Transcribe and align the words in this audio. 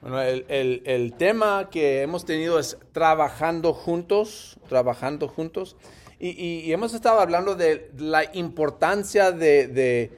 Bueno, 0.00 0.22
el, 0.22 0.46
el, 0.48 0.82
el, 0.86 1.12
tema 1.12 1.68
que 1.70 2.00
hemos 2.00 2.24
tenido 2.24 2.58
es 2.58 2.78
trabajando 2.92 3.74
juntos, 3.74 4.56
trabajando 4.66 5.28
juntos. 5.28 5.76
Y, 6.18 6.28
y, 6.28 6.60
y 6.60 6.72
hemos 6.72 6.94
estado 6.94 7.20
hablando 7.20 7.54
de 7.54 7.90
la 7.98 8.24
importancia 8.34 9.30
de, 9.30 9.68
de, 9.68 10.10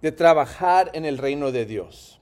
de, 0.00 0.12
trabajar 0.12 0.90
en 0.94 1.04
el 1.04 1.18
reino 1.18 1.52
de 1.52 1.66
Dios. 1.66 2.20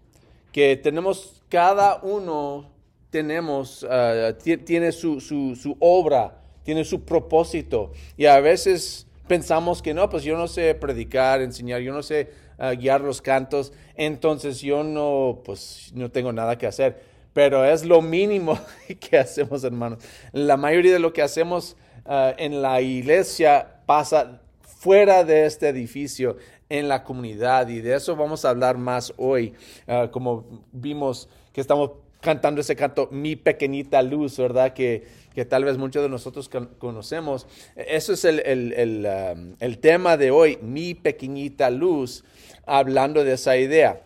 Que 0.50 0.76
tenemos, 0.76 1.44
cada 1.48 2.00
uno 2.02 2.70
tenemos, 3.10 3.84
uh, 3.84 4.34
tiene 4.64 4.90
su, 4.90 5.20
su, 5.20 5.54
su 5.54 5.76
obra, 5.78 6.40
tiene 6.64 6.84
su 6.84 7.04
propósito. 7.04 7.92
Y 8.16 8.26
a 8.26 8.40
veces 8.40 9.06
pensamos 9.28 9.80
que 9.80 9.94
no, 9.94 10.10
pues 10.10 10.24
yo 10.24 10.36
no 10.36 10.48
sé 10.48 10.74
predicar, 10.74 11.40
enseñar, 11.40 11.80
yo 11.82 11.92
no 11.92 12.02
sé 12.02 12.30
uh, 12.58 12.76
guiar 12.76 13.00
los 13.00 13.22
cantos, 13.22 13.72
entonces 13.94 14.60
yo 14.60 14.82
no, 14.82 15.42
pues 15.44 15.90
no 15.94 16.10
tengo 16.10 16.32
nada 16.32 16.58
que 16.58 16.66
hacer. 16.66 17.16
Pero 17.32 17.64
es 17.64 17.84
lo 17.84 18.00
mínimo 18.00 18.58
que 19.00 19.18
hacemos, 19.18 19.62
hermanos. 19.64 20.02
La 20.32 20.56
mayoría 20.56 20.92
de 20.92 20.98
lo 20.98 21.12
que 21.12 21.22
hacemos 21.22 21.76
uh, 22.06 22.32
en 22.38 22.62
la 22.62 22.80
iglesia 22.80 23.80
pasa 23.86 24.40
fuera 24.62 25.24
de 25.24 25.46
este 25.46 25.68
edificio, 25.68 26.36
en 26.68 26.88
la 26.88 27.04
comunidad, 27.04 27.68
y 27.68 27.80
de 27.80 27.94
eso 27.94 28.16
vamos 28.16 28.44
a 28.44 28.50
hablar 28.50 28.76
más 28.76 29.12
hoy, 29.16 29.54
uh, 29.86 30.10
como 30.10 30.64
vimos 30.72 31.28
que 31.52 31.60
estamos 31.60 31.90
cantando 32.20 32.60
ese 32.60 32.74
canto, 32.74 33.08
Mi 33.12 33.36
pequeñita 33.36 34.02
luz, 34.02 34.36
¿verdad? 34.36 34.72
Que, 34.72 35.04
que 35.34 35.44
tal 35.44 35.64
vez 35.64 35.78
muchos 35.78 36.02
de 36.02 36.08
nosotros 36.08 36.50
conocemos. 36.78 37.46
Eso 37.76 38.12
es 38.14 38.24
el, 38.24 38.40
el, 38.40 38.72
el, 38.72 39.06
um, 39.06 39.54
el, 39.60 39.78
tema 39.78 40.16
de 40.16 40.30
hoy, 40.30 40.58
Mi 40.60 40.94
pequeñita 40.94 41.70
luz, 41.70 42.24
hablando 42.66 43.24
de 43.24 43.32
esa 43.32 43.56
idea. 43.56 44.02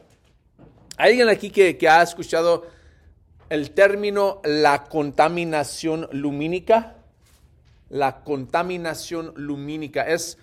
¿Hay 0.97 1.11
alguien 1.11 1.29
aquí 1.29 1.51
que, 1.51 1.77
que 1.77 1.89
ha 1.89 2.03
escuchado 2.03 2.67
el 3.49 3.73
término 3.73 4.41
la 4.45 4.85
contaminación 4.85 6.09
lumínica? 6.13 6.97
La 7.89 8.23
contaminación 8.23 9.33
lumínica 9.35 10.03
es, 10.07 10.39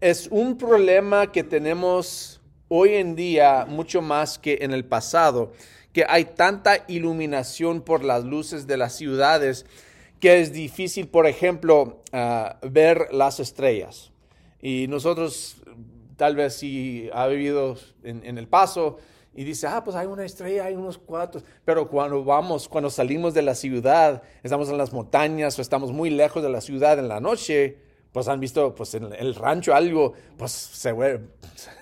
es 0.00 0.28
un 0.30 0.58
problema 0.58 1.32
que 1.32 1.44
tenemos 1.44 2.40
hoy 2.68 2.94
en 2.94 3.16
día 3.16 3.64
mucho 3.66 4.02
más 4.02 4.38
que 4.38 4.58
en 4.60 4.72
el 4.72 4.84
pasado 4.84 5.52
que 5.94 6.04
hay 6.06 6.24
tanta 6.24 6.84
iluminación 6.88 7.80
por 7.80 8.04
las 8.04 8.24
luces 8.24 8.66
de 8.66 8.76
las 8.76 8.94
ciudades 8.96 9.64
que 10.18 10.40
es 10.40 10.52
difícil, 10.52 11.06
por 11.06 11.26
ejemplo, 11.26 12.02
uh, 12.12 12.68
ver 12.68 13.08
las 13.12 13.38
estrellas. 13.38 14.10
Y 14.60 14.86
nosotros, 14.88 15.56
tal 16.16 16.36
vez 16.36 16.54
si 16.54 17.08
ha 17.12 17.26
vivido 17.26 17.76
en, 18.02 18.24
en, 18.24 18.38
El 18.38 18.48
Paso 18.48 18.98
y 19.34 19.44
dice, 19.44 19.66
ah, 19.66 19.82
pues 19.82 19.96
hay 19.96 20.06
una 20.06 20.24
estrella, 20.24 20.66
hay 20.66 20.74
unos 20.74 20.98
cuatro, 20.98 21.42
pero 21.64 21.88
cuando 21.88 22.24
vamos, 22.24 22.68
cuando 22.68 22.90
salimos 22.90 23.34
de 23.34 23.42
la 23.42 23.54
ciudad, 23.54 24.22
estamos 24.42 24.68
en 24.68 24.78
las 24.78 24.92
montañas 24.92 25.58
o 25.58 25.62
estamos 25.62 25.92
muy 25.92 26.10
lejos 26.10 26.42
de 26.42 26.50
la 26.50 26.60
ciudad 26.60 26.98
en 26.98 27.08
la 27.08 27.20
noche, 27.20 27.78
pues 28.12 28.28
han 28.28 28.38
visto, 28.38 28.74
pues 28.76 28.94
en 28.94 29.12
el 29.12 29.34
rancho 29.34 29.74
algo, 29.74 30.12
pues 30.38 30.52
se 30.52 30.92
ve 30.92 31.20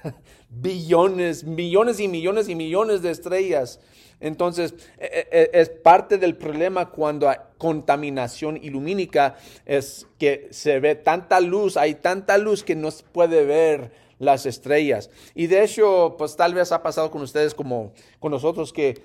billones, 0.48 1.44
millones 1.44 2.00
y 2.00 2.08
millones 2.08 2.48
y 2.48 2.54
millones 2.54 3.02
de 3.02 3.10
estrellas. 3.10 3.80
Entonces, 4.18 4.74
es 4.98 5.68
parte 5.68 6.16
del 6.16 6.36
problema 6.36 6.90
cuando 6.90 7.28
hay 7.28 7.38
contaminación 7.58 8.56
ilumínica, 8.56 9.34
es 9.66 10.06
que 10.16 10.46
se 10.52 10.78
ve 10.78 10.94
tanta 10.94 11.40
luz, 11.40 11.76
hay 11.76 11.96
tanta 11.96 12.38
luz 12.38 12.62
que 12.62 12.76
no 12.76 12.92
se 12.92 13.02
puede 13.02 13.44
ver 13.44 13.90
las 14.22 14.46
estrellas. 14.46 15.10
Y 15.34 15.48
de 15.48 15.64
hecho, 15.64 16.14
pues 16.16 16.36
tal 16.36 16.54
vez 16.54 16.70
ha 16.70 16.82
pasado 16.82 17.10
con 17.10 17.22
ustedes 17.22 17.54
como 17.54 17.92
con 18.20 18.30
nosotros 18.30 18.72
que 18.72 19.02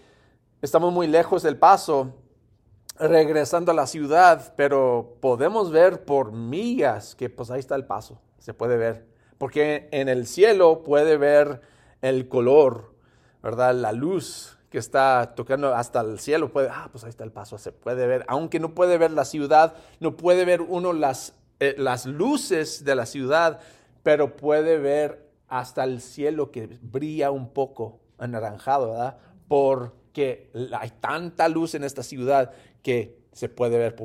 estamos 0.61 0.93
muy 0.93 1.07
lejos 1.07 1.41
del 1.41 1.57
paso, 1.57 2.13
regresando 2.99 3.71
a 3.71 3.75
la 3.75 3.87
ciudad, 3.87 4.53
pero 4.55 5.17
podemos 5.19 5.71
ver 5.71 6.05
por 6.05 6.31
millas 6.31 7.15
que 7.15 7.29
pues 7.31 7.49
ahí 7.49 7.59
está 7.59 7.75
el 7.75 7.85
paso, 7.85 8.21
se 8.37 8.53
puede 8.53 8.77
ver. 8.77 9.07
Porque 9.39 9.89
en 9.91 10.07
el 10.07 10.27
cielo 10.27 10.83
puede 10.83 11.17
ver 11.17 11.61
el 12.01 12.27
color, 12.27 12.93
¿verdad? 13.41 13.73
La 13.73 13.93
luz 13.93 14.59
que 14.69 14.77
está 14.77 15.33
tocando 15.35 15.73
hasta 15.73 16.01
el 16.01 16.19
cielo, 16.19 16.51
puede, 16.51 16.69
ah, 16.69 16.89
pues 16.91 17.03
ahí 17.03 17.09
está 17.09 17.23
el 17.23 17.31
paso, 17.31 17.57
se 17.57 17.71
puede 17.71 18.05
ver, 18.05 18.23
aunque 18.27 18.59
no 18.59 18.75
puede 18.75 18.99
ver 18.99 19.11
la 19.11 19.25
ciudad, 19.25 19.73
no 19.99 20.15
puede 20.15 20.45
ver 20.45 20.61
uno 20.61 20.93
las, 20.93 21.33
eh, 21.59 21.73
las 21.77 22.05
luces 22.05 22.83
de 22.83 22.93
la 22.93 23.07
ciudad, 23.07 23.61
pero 24.07 24.37
puede 24.37 24.77
ver 24.77 25.27
hasta 25.49 25.83
el 25.83 25.99
cielo 25.99 26.49
que 26.49 26.69
brilla 26.81 27.29
un 27.29 27.51
poco 27.51 27.99
anaranjado, 28.17 28.91
¿verdad? 28.91 29.17
Porque 29.49 30.49
hay 30.79 30.91
tanta 31.01 31.49
luz 31.49 31.75
en 31.75 31.83
esta 31.83 32.03
ciudad 32.03 32.53
que 32.81 33.17
se 33.33 33.49
puede 33.49 33.77
ver 33.77 33.97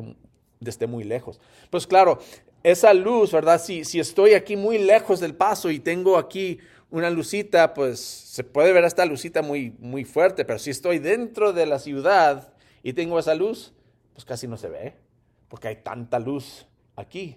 desde 0.59 0.89
muy 0.89 1.05
lejos. 1.05 1.41
Pues 1.71 1.87
claro, 1.87 2.19
esa 2.65 2.93
luz, 2.95 3.31
¿verdad? 3.31 3.61
Si, 3.61 3.85
si 3.85 4.01
estoy 4.01 4.35
aquí 4.35 4.57
muy 4.57 4.77
lejos 4.77 5.21
del 5.21 5.37
paso 5.37 5.71
y 5.71 5.79
tengo 5.79 6.19
aquí 6.19 6.59
una 6.91 7.09
lucita, 7.09 7.73
pues 7.73 8.01
se 8.01 8.43
puede 8.43 8.73
ver 8.73 8.83
esta 8.83 9.07
lucita 9.07 9.41
muy, 9.41 9.77
muy 9.79 10.05
fuerte, 10.05 10.45
pero 10.45 10.59
si 10.59 10.71
estoy 10.71 10.99
dentro 10.99 11.53
de 11.53 11.67
la 11.67 11.79
ciudad 11.79 12.53
y 12.83 12.95
tengo 12.95 13.21
esa 13.21 13.37
luz, 13.37 13.73
pues 14.15 14.25
casi 14.25 14.49
no 14.49 14.57
se 14.57 14.69
ve, 14.69 14.97
porque 15.47 15.69
hay 15.69 15.77
tanta 15.77 16.19
luz 16.19 16.67
aquí, 16.97 17.37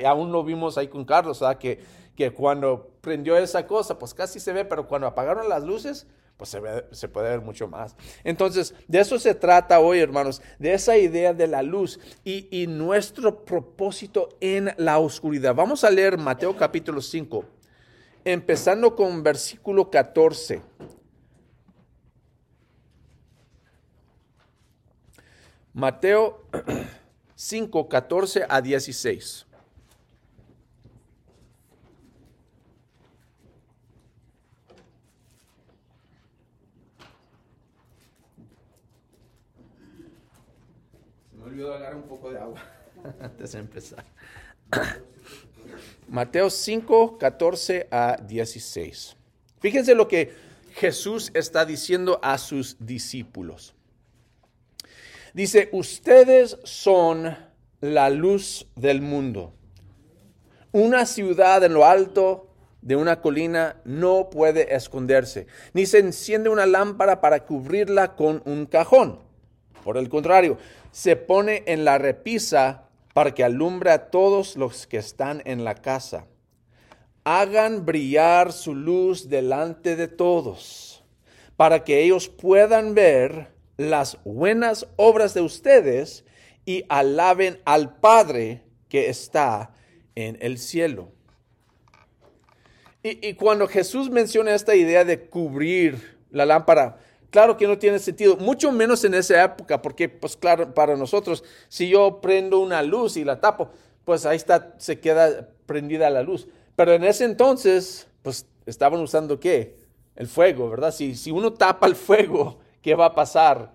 Y 0.00 0.04
aún 0.04 0.32
lo 0.32 0.44
vimos 0.44 0.78
ahí 0.78 0.88
con 0.88 1.04
Carlos, 1.04 1.40
¿verdad? 1.40 1.58
Que, 1.58 1.80
que 2.16 2.32
cuando 2.32 2.90
prendió 3.00 3.36
esa 3.36 3.66
cosa, 3.66 3.98
pues 3.98 4.14
casi 4.14 4.40
se 4.40 4.52
ve, 4.52 4.64
pero 4.64 4.86
cuando 4.86 5.06
apagaron 5.06 5.48
las 5.48 5.62
luces, 5.62 6.06
pues 6.36 6.56
se, 6.92 7.08
puede 7.08 7.30
ver 7.30 7.40
mucho 7.40 7.68
más. 7.68 7.96
Entonces, 8.24 8.74
de 8.86 9.00
eso 9.00 9.18
se 9.18 9.34
trata 9.34 9.80
hoy, 9.80 9.98
hermanos, 9.98 10.40
de 10.58 10.72
esa 10.72 10.96
idea 10.96 11.34
de 11.34 11.46
la 11.46 11.62
luz 11.62 11.98
y, 12.24 12.48
y 12.50 12.66
nuestro 12.66 13.44
propósito 13.44 14.28
en 14.40 14.72
la 14.76 14.98
oscuridad. 14.98 15.54
Vamos 15.54 15.84
a 15.84 15.90
leer 15.90 16.16
Mateo 16.16 16.56
capítulo 16.56 17.00
5 17.00 17.58
empezando 18.32 18.94
con 18.94 19.22
versículo 19.22 19.90
14. 19.90 20.62
Mateo 25.72 26.44
5, 27.34 27.88
14 27.88 28.46
a 28.48 28.60
16. 28.60 29.47
Olvidó 41.64 41.96
un 41.96 42.02
poco 42.02 42.30
de 42.30 42.38
agua 42.38 42.62
antes 43.20 43.52
de 43.52 43.58
empezar. 43.58 44.04
Mateo 46.08 46.50
5, 46.50 47.18
14 47.18 47.88
a 47.90 48.16
16. 48.16 49.16
Fíjense 49.60 49.94
lo 49.94 50.08
que 50.08 50.32
Jesús 50.74 51.30
está 51.34 51.64
diciendo 51.64 52.20
a 52.22 52.38
sus 52.38 52.76
discípulos. 52.78 53.74
Dice, 55.34 55.68
ustedes 55.72 56.58
son 56.64 57.36
la 57.80 58.10
luz 58.10 58.66
del 58.76 59.02
mundo. 59.02 59.52
Una 60.72 61.06
ciudad 61.06 61.62
en 61.64 61.74
lo 61.74 61.84
alto 61.84 62.54
de 62.82 62.96
una 62.96 63.20
colina 63.20 63.80
no 63.84 64.30
puede 64.30 64.74
esconderse, 64.74 65.46
ni 65.74 65.86
se 65.86 65.98
enciende 65.98 66.48
una 66.48 66.66
lámpara 66.66 67.20
para 67.20 67.44
cubrirla 67.44 68.14
con 68.14 68.42
un 68.46 68.66
cajón. 68.66 69.28
Por 69.84 69.96
el 69.96 70.08
contrario, 70.08 70.58
se 70.90 71.16
pone 71.16 71.62
en 71.66 71.84
la 71.84 71.98
repisa 71.98 72.88
para 73.14 73.34
que 73.34 73.44
alumbre 73.44 73.90
a 73.90 74.10
todos 74.10 74.56
los 74.56 74.86
que 74.86 74.98
están 74.98 75.42
en 75.44 75.64
la 75.64 75.74
casa. 75.74 76.26
Hagan 77.24 77.84
brillar 77.84 78.52
su 78.52 78.74
luz 78.74 79.28
delante 79.28 79.96
de 79.96 80.08
todos, 80.08 81.04
para 81.56 81.84
que 81.84 82.02
ellos 82.02 82.28
puedan 82.28 82.94
ver 82.94 83.48
las 83.76 84.18
buenas 84.24 84.86
obras 84.96 85.34
de 85.34 85.40
ustedes 85.40 86.24
y 86.64 86.84
alaben 86.88 87.60
al 87.64 87.96
Padre 87.98 88.62
que 88.88 89.08
está 89.08 89.72
en 90.14 90.38
el 90.40 90.58
cielo. 90.58 91.12
Y, 93.02 93.34
cuando 93.34 93.68
Jesús 93.68 94.10
menciona 94.10 94.54
esta 94.54 94.74
idea 94.74 95.04
de 95.04 95.28
cubrir 95.28 96.18
la 96.30 96.44
lámpara, 96.44 96.98
Claro 97.30 97.56
que 97.58 97.66
no 97.66 97.76
tiene 97.78 97.98
sentido, 97.98 98.36
mucho 98.36 98.72
menos 98.72 99.04
en 99.04 99.12
esa 99.14 99.42
época, 99.44 99.82
porque 99.82 100.08
pues 100.08 100.36
claro, 100.36 100.72
para 100.72 100.96
nosotros, 100.96 101.44
si 101.68 101.88
yo 101.88 102.20
prendo 102.22 102.58
una 102.60 102.82
luz 102.82 103.16
y 103.18 103.24
la 103.24 103.38
tapo, 103.40 103.70
pues 104.04 104.24
ahí 104.24 104.36
está, 104.36 104.74
se 104.78 104.98
queda 104.98 105.50
prendida 105.66 106.08
la 106.08 106.22
luz. 106.22 106.48
Pero 106.74 106.92
en 106.94 107.04
ese 107.04 107.24
entonces, 107.24 108.06
pues 108.22 108.46
estaban 108.64 109.00
usando 109.00 109.38
qué? 109.38 109.76
El 110.16 110.26
fuego, 110.26 110.70
¿verdad? 110.70 110.90
Si, 110.92 111.14
si 111.14 111.30
uno 111.30 111.52
tapa 111.52 111.86
el 111.86 111.94
fuego, 111.96 112.60
¿qué 112.80 112.94
va 112.94 113.06
a 113.06 113.14
pasar? 113.14 113.72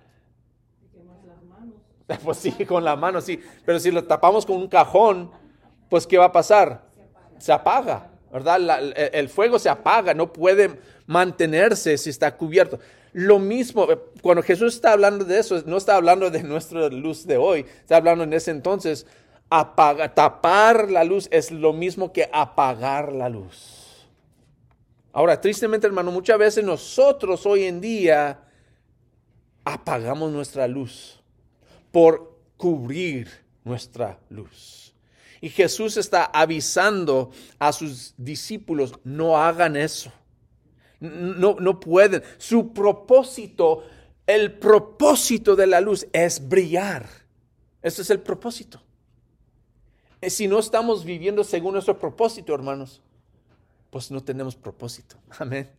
Las 1.27 1.43
manos. 1.43 1.75
Pues 2.23 2.37
sí, 2.39 2.51
con 2.65 2.83
la 2.83 2.95
mano, 2.95 3.21
sí. 3.21 3.39
Pero 3.65 3.79
si 3.79 3.91
lo 3.91 4.03
tapamos 4.05 4.45
con 4.45 4.57
un 4.57 4.67
cajón, 4.67 5.29
pues 5.89 6.07
¿qué 6.07 6.17
va 6.17 6.25
a 6.25 6.31
pasar? 6.31 6.85
Se 6.95 7.01
apaga. 7.03 7.39
Se 7.39 7.51
apaga 7.53 8.09
¿verdad? 8.31 8.59
La- 8.59 8.79
el, 8.79 8.93
el 8.97 9.29
fuego 9.29 9.59
se 9.59 9.69
apaga, 9.69 10.15
no 10.15 10.33
puede 10.33 10.79
mantenerse 11.05 11.95
si 11.99 12.09
está 12.09 12.35
cubierto. 12.35 12.79
Lo 13.13 13.39
mismo, 13.39 13.89
eh, 13.91 13.99
cuando 14.21 14.43
Jesús 14.43 14.75
está 14.75 14.91
hablando 14.91 15.23
de 15.23 15.39
eso, 15.39 15.61
no 15.65 15.77
está 15.77 15.95
hablando 15.95 16.29
de 16.29 16.43
nuestra 16.43 16.89
luz 16.89 17.25
de 17.25 17.37
hoy, 17.37 17.65
está 17.79 17.97
hablando 17.97 18.23
en 18.23 18.33
ese 18.33 18.51
entonces, 18.51 19.05
apaga, 19.49 20.13
tapar 20.13 20.89
la 20.89 21.03
luz 21.03 21.27
es 21.31 21.51
lo 21.51 21.73
mismo 21.73 22.11
que 22.11 22.29
apagar 22.33 23.13
la 23.13 23.29
luz. 23.29 24.07
Ahora, 25.11 25.39
tristemente, 25.39 25.85
hermano, 25.85 26.11
muchas 26.11 26.39
veces 26.39 26.63
nosotros 26.63 27.45
hoy 27.45 27.65
en 27.65 27.79
día 27.79 28.39
apagamos 29.63 30.31
nuestra 30.31 30.67
luz 30.67 31.21
por 31.91 32.35
cubrir 32.57 33.29
nuestra 33.63 34.19
luz. 34.29 34.95
Y 35.39 35.49
Jesús 35.49 35.97
está 35.97 36.25
avisando 36.25 37.29
a 37.59 37.73
sus 37.73 38.15
discípulos, 38.17 38.93
no 39.03 39.37
hagan 39.37 39.75
eso. 39.75 40.11
No, 40.99 41.55
no 41.59 41.79
pueden. 41.79 42.23
Su 42.37 42.73
propósito, 42.73 43.83
el 44.25 44.53
propósito 44.53 45.55
de 45.55 45.67
la 45.67 45.81
luz 45.81 46.07
es 46.13 46.47
brillar. 46.47 47.07
Ese 47.81 48.01
es 48.03 48.09
el 48.09 48.19
propósito. 48.19 48.81
Y 50.21 50.29
Si 50.29 50.47
no 50.47 50.59
estamos 50.59 51.03
viviendo 51.03 51.43
según 51.43 51.73
nuestro 51.73 51.99
propósito, 51.99 52.53
hermanos, 52.55 53.01
pues 53.89 54.09
no 54.11 54.23
tenemos 54.23 54.55
propósito. 54.55 55.17
Amén. 55.39 55.69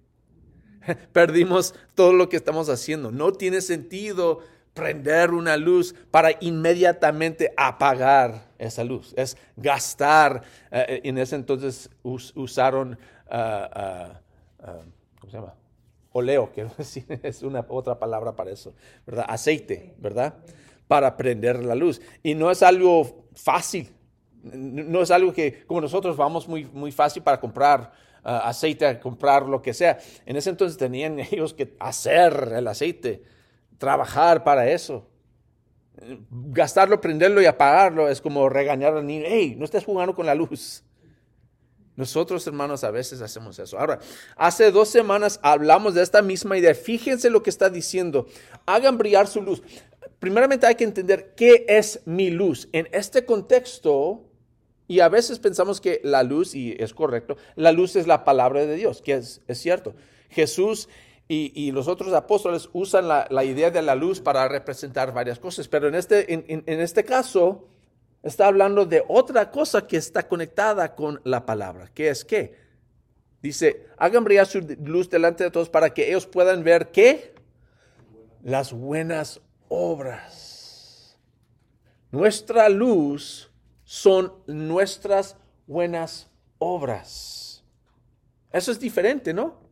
Perdimos 1.13 1.75
todo 1.95 2.13
lo 2.13 2.29
que 2.29 2.37
estamos 2.37 2.69
haciendo. 2.69 3.11
No 3.11 3.33
tiene 3.33 3.61
sentido 3.63 4.41
prender 4.75 5.31
una 5.31 5.57
luz 5.57 5.95
para 6.11 6.31
inmediatamente 6.41 7.55
apagar 7.57 8.51
esa 8.59 8.85
luz. 8.85 9.15
Es 9.17 9.37
gastar. 9.57 10.43
eh, 10.71 11.01
en 11.05 11.17
ese 11.17 11.37
entonces 11.37 11.89
us- 12.03 12.33
usaron, 12.37 12.99
ah, 13.31 13.71
ah, 13.73 14.21
ah, 14.61 14.81
¿cómo 15.25 15.31
se 15.31 15.39
llama? 15.39 15.55
Oleo, 16.13 16.51
quiero 16.55 16.71
decir, 16.77 17.05
es 17.23 17.43
una 17.43 17.65
otra 17.69 17.99
palabra 17.99 18.37
para 18.37 18.51
eso, 18.51 18.75
¿verdad? 19.07 19.25
Aceite, 19.29 19.95
¿verdad? 19.99 20.35
Para 20.87 21.17
prender 21.17 21.65
la 21.65 21.75
luz. 21.75 22.01
Y 22.23 22.35
no 22.35 22.51
es 22.51 22.63
algo 22.63 23.27
fácil. 23.35 23.91
No 24.43 25.01
es 25.01 25.11
algo 25.11 25.33
que, 25.33 25.65
como 25.65 25.81
nosotros 25.81 26.19
vamos 26.19 26.47
muy, 26.47 26.67
muy 26.67 26.93
fácil 26.93 27.23
para 27.23 27.41
comprar 27.41 27.91
ah, 28.23 28.49
aceite, 28.49 29.01
comprar 29.01 29.47
lo 29.47 29.63
que 29.63 29.73
sea. 29.73 29.99
En 30.27 30.37
ese 30.37 30.51
entonces 30.51 30.77
tenían 30.77 31.19
ellos 31.33 31.55
que 31.55 31.75
hacer 31.81 32.53
el 32.55 32.69
aceite, 32.69 33.23
trabajar 33.79 34.45
para 34.45 34.69
eso. 34.71 35.09
Gastarlo, 36.31 37.01
prenderlo 37.01 37.41
y 37.41 37.47
apagarlo 37.47 38.11
es 38.11 38.21
como 38.21 38.51
regañar 38.51 38.95
al 38.95 39.07
niño. 39.07 39.25
Hey, 39.27 39.55
no 39.57 39.65
estés 39.65 39.85
jugando 39.85 40.15
con 40.15 40.27
la 40.27 40.35
luz. 40.35 40.85
Nosotros, 41.97 42.47
hermanos, 42.47 42.83
a 42.83 42.91
veces 42.91 43.21
hacemos 43.21 43.59
eso. 43.59 43.79
Ahora, 43.79 44.01
hace 44.37 44.73
dos 44.73 44.89
semanas 44.89 45.39
hablamos 45.43 45.95
de 45.95 46.03
esta 46.03 46.23
misma 46.23 46.59
idea. 46.59 46.75
Fíjense 46.75 47.31
lo 47.31 47.43
que 47.43 47.51
está 47.51 47.71
diciendo. 47.71 48.27
Hagan 48.67 48.99
brillar 48.99 49.29
su 49.29 49.41
luz. 49.43 49.63
Primeramente 50.19 50.67
hay 50.67 50.75
que 50.75 50.85
entender 50.85 51.35
qué 51.37 51.65
es 51.69 52.01
mi 52.05 52.31
luz. 52.31 52.69
En 52.73 52.89
este 52.93 53.25
contexto, 53.25 54.23
y 54.89 55.01
a 55.01 55.09
veces 55.09 55.39
pensamos 55.39 55.81
que 55.81 56.01
la 56.03 56.23
luz, 56.25 56.55
y 56.55 56.75
es 56.79 56.95
correcto, 56.95 57.37
la 57.55 57.71
luz 57.73 57.95
es 57.95 58.07
la 58.07 58.25
palabra 58.25 58.67
de 58.67 58.75
Dios, 58.75 59.01
que 59.01 59.15
es, 59.15 59.43
es 59.47 59.59
cierto. 59.59 59.95
Jesús 60.31 60.89
y, 61.29 61.53
y 61.55 61.71
los 61.71 61.87
otros 61.89 62.13
apóstoles 62.13 62.69
usan 62.73 63.07
la, 63.09 63.27
la 63.31 63.45
idea 63.45 63.71
de 63.71 63.83
la 63.83 63.95
luz 63.95 64.21
para 64.21 64.49
representar 64.49 65.15
varias 65.15 65.39
cosas, 65.39 65.69
pero 65.69 65.89
en 65.89 65.95
este, 65.95 66.35
en- 66.35 66.45
en- 66.49 66.65
en 66.67 66.81
este 66.81 67.05
caso 67.05 67.69
está 68.25 68.47
hablando 68.47 68.87
de 68.87 69.05
otra 69.07 69.51
cosa 69.51 69.87
que 69.87 69.99
está 69.99 70.27
conectada 70.27 70.95
con 70.95 71.21
la 71.25 71.45
palabra, 71.47 71.91
que 71.95 72.09
es 72.09 72.25
qué. 72.25 72.57
Dice, 73.43 73.87
hagan 73.99 74.25
brillar 74.25 74.47
su 74.47 74.61
luz 74.83 75.11
delante 75.11 75.45
de 75.45 75.51
todos 75.51 75.69
para 75.69 75.91
que 75.91 76.09
ellos 76.09 76.27
puedan 76.27 76.65
ver 76.65 76.91
qué? 76.91 77.35
Las 78.43 78.73
buenas 78.73 79.41
obras. 79.69 81.19
Nuestra 82.11 82.69
luz 82.71 83.51
son 83.85 84.33
nuestras 84.47 85.37
buenas 85.67 86.31
obras. 86.59 87.63
Eso 88.51 88.73
es 88.73 88.81
diferente, 88.81 89.35
¿no? 89.35 89.64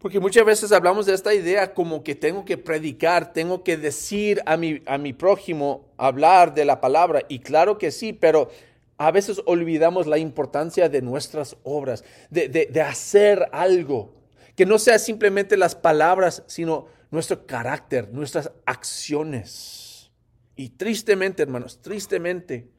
Porque 0.00 0.18
muchas 0.18 0.46
veces 0.46 0.72
hablamos 0.72 1.04
de 1.04 1.12
esta 1.12 1.34
idea 1.34 1.74
como 1.74 2.02
que 2.02 2.14
tengo 2.14 2.46
que 2.46 2.56
predicar, 2.56 3.34
tengo 3.34 3.62
que 3.62 3.76
decir 3.76 4.40
a 4.46 4.56
mi, 4.56 4.82
a 4.86 4.96
mi 4.96 5.12
prójimo, 5.12 5.92
hablar 5.98 6.54
de 6.54 6.64
la 6.64 6.80
palabra. 6.80 7.20
Y 7.28 7.40
claro 7.40 7.76
que 7.76 7.90
sí, 7.90 8.14
pero 8.14 8.48
a 8.96 9.10
veces 9.10 9.42
olvidamos 9.44 10.06
la 10.06 10.16
importancia 10.16 10.88
de 10.88 11.02
nuestras 11.02 11.54
obras, 11.64 12.02
de, 12.30 12.48
de- 12.48 12.66
de 12.72 12.80
hacer 12.80 13.50
algo. 13.52 14.14
Que 14.56 14.64
no 14.64 14.78
sea 14.78 14.98
simplemente 14.98 15.58
las 15.58 15.74
palabras, 15.74 16.44
sino 16.46 16.86
nuestro 17.10 17.46
carácter, 17.46 18.08
nuestras 18.10 18.50
acciones. 18.64 20.10
Y 20.56 20.70
tristemente, 20.70 21.42
hermanos, 21.42 21.82
tristemente, 21.82 22.70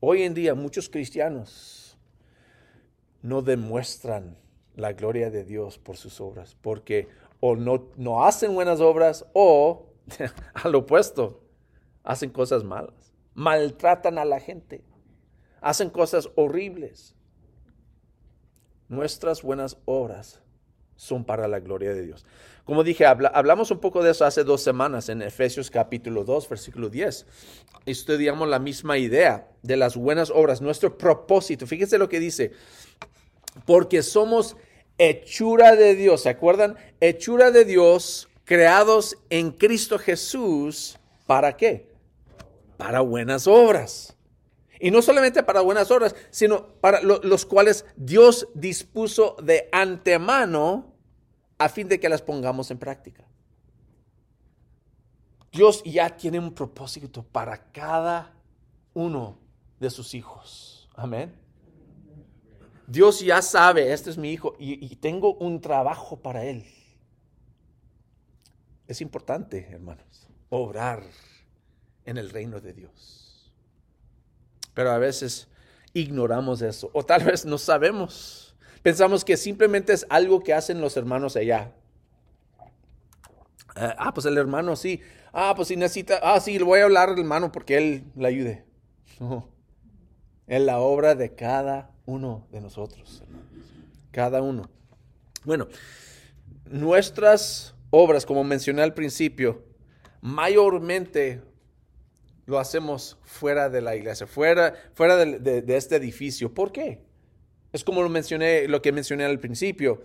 hoy 0.00 0.22
en 0.22 0.34
día 0.34 0.54
muchos 0.54 0.90
cristianos 0.90 1.96
no 3.22 3.40
demuestran 3.40 4.36
la 4.76 4.92
gloria 4.92 5.30
de 5.30 5.44
Dios 5.44 5.78
por 5.78 5.96
sus 5.96 6.20
obras, 6.20 6.56
porque 6.60 7.08
o 7.40 7.56
no, 7.56 7.88
no 7.96 8.24
hacen 8.24 8.54
buenas 8.54 8.80
obras 8.80 9.26
o 9.32 9.86
al 10.54 10.74
opuesto, 10.74 11.42
hacen 12.04 12.30
cosas 12.30 12.62
malas, 12.62 13.12
maltratan 13.34 14.18
a 14.18 14.24
la 14.24 14.38
gente, 14.38 14.84
hacen 15.60 15.90
cosas 15.90 16.28
horribles. 16.36 17.14
Nuestras 18.88 19.42
buenas 19.42 19.78
obras 19.84 20.40
son 20.94 21.24
para 21.24 21.48
la 21.48 21.58
gloria 21.58 21.92
de 21.92 22.02
Dios. 22.02 22.24
Como 22.64 22.84
dije, 22.84 23.04
habla- 23.04 23.28
hablamos 23.34 23.70
un 23.70 23.80
poco 23.80 24.02
de 24.02 24.12
eso 24.12 24.24
hace 24.24 24.44
dos 24.44 24.62
semanas 24.62 25.08
en 25.08 25.22
Efesios 25.22 25.70
capítulo 25.70 26.24
2, 26.24 26.48
versículo 26.48 26.88
10. 26.88 27.26
Estudiamos 27.84 28.48
la 28.48 28.58
misma 28.58 28.96
idea 28.98 29.48
de 29.62 29.76
las 29.76 29.96
buenas 29.96 30.30
obras, 30.30 30.60
nuestro 30.62 30.96
propósito. 30.96 31.66
Fíjense 31.66 31.98
lo 31.98 32.08
que 32.08 32.20
dice, 32.20 32.52
porque 33.66 34.02
somos 34.02 34.56
hechura 34.98 35.76
de 35.76 35.94
Dios, 35.94 36.22
¿se 36.22 36.28
acuerdan? 36.28 36.76
Hechura 37.00 37.50
de 37.50 37.64
Dios, 37.64 38.28
creados 38.44 39.18
en 39.30 39.50
Cristo 39.52 39.98
Jesús, 39.98 40.98
¿para 41.26 41.56
qué? 41.56 41.92
Para 42.76 43.00
buenas 43.00 43.46
obras. 43.46 44.16
Y 44.78 44.90
no 44.90 45.00
solamente 45.00 45.42
para 45.42 45.62
buenas 45.62 45.90
obras, 45.90 46.14
sino 46.30 46.66
para 46.80 47.00
lo- 47.00 47.20
los 47.22 47.46
cuales 47.46 47.86
Dios 47.96 48.48
dispuso 48.54 49.36
de 49.42 49.68
antemano 49.72 50.92
a 51.58 51.68
fin 51.70 51.88
de 51.88 51.98
que 51.98 52.08
las 52.10 52.20
pongamos 52.20 52.70
en 52.70 52.78
práctica. 52.78 53.24
Dios 55.52 55.82
ya 55.84 56.14
tiene 56.14 56.38
un 56.38 56.52
propósito 56.52 57.22
para 57.22 57.70
cada 57.72 58.34
uno 58.92 59.38
de 59.80 59.88
sus 59.88 60.12
hijos. 60.14 60.88
Amén. 60.94 61.34
Dios 62.86 63.20
ya 63.20 63.42
sabe, 63.42 63.92
este 63.92 64.10
es 64.10 64.18
mi 64.18 64.32
hijo 64.32 64.54
y, 64.58 64.94
tengo 64.96 65.34
un 65.34 65.60
trabajo 65.60 66.16
para 66.16 66.44
él. 66.44 66.64
Es 68.86 69.00
importante, 69.00 69.68
hermanos, 69.70 70.28
obrar 70.48 71.02
en 72.04 72.18
el 72.18 72.30
reino 72.30 72.60
de 72.60 72.72
Dios. 72.72 73.52
Pero 74.74 74.92
a 74.92 74.98
veces 74.98 75.48
ignoramos 75.92 76.62
eso 76.62 76.90
o 76.92 77.04
tal 77.04 77.24
vez 77.24 77.44
no 77.44 77.58
sabemos. 77.58 78.54
Pensamos 78.82 79.24
que 79.24 79.36
simplemente 79.36 79.92
es 79.92 80.06
algo 80.08 80.40
que 80.40 80.54
hacen 80.54 80.80
los 80.80 80.96
hermanos 80.96 81.34
allá. 81.34 81.72
Eh, 83.74 83.94
ah, 83.98 84.14
pues 84.14 84.26
el 84.26 84.38
hermano 84.38 84.76
sí. 84.76 85.00
Ah, 85.32 85.54
pues 85.56 85.68
si 85.68 85.76
necesita. 85.76 86.20
Ah, 86.22 86.38
sí, 86.38 86.56
le 86.58 86.64
voy 86.64 86.80
a 86.80 86.84
hablar 86.84 87.08
al 87.08 87.18
hermano 87.18 87.50
porque 87.50 87.76
él 87.76 88.04
le 88.14 88.28
ayude. 88.28 88.64
No. 89.18 89.48
Es 90.46 90.60
la 90.60 90.78
obra 90.78 91.14
de 91.14 91.34
cada 91.34 91.95
uno 92.06 92.46
de 92.50 92.60
nosotros, 92.60 93.20
hermanos. 93.22 93.46
Cada 94.10 94.40
uno. 94.42 94.68
Bueno, 95.44 95.68
nuestras 96.70 97.74
obras, 97.90 98.24
como 98.26 98.42
mencioné 98.44 98.82
al 98.82 98.94
principio, 98.94 99.62
mayormente 100.20 101.42
lo 102.46 102.58
hacemos 102.58 103.18
fuera 103.22 103.68
de 103.68 103.80
la 103.80 103.96
iglesia, 103.96 104.26
fuera, 104.26 104.74
fuera 104.94 105.16
de, 105.16 105.62
de- 105.62 105.76
este 105.76 105.96
edificio. 105.96 106.52
¿Por 106.54 106.72
qué? 106.72 107.04
Es 107.72 107.84
como 107.84 108.02
lo 108.02 108.08
mencioné, 108.08 108.68
lo 108.68 108.80
que 108.80 108.92
mencioné 108.92 109.24
al 109.24 109.40
principio. 109.40 110.02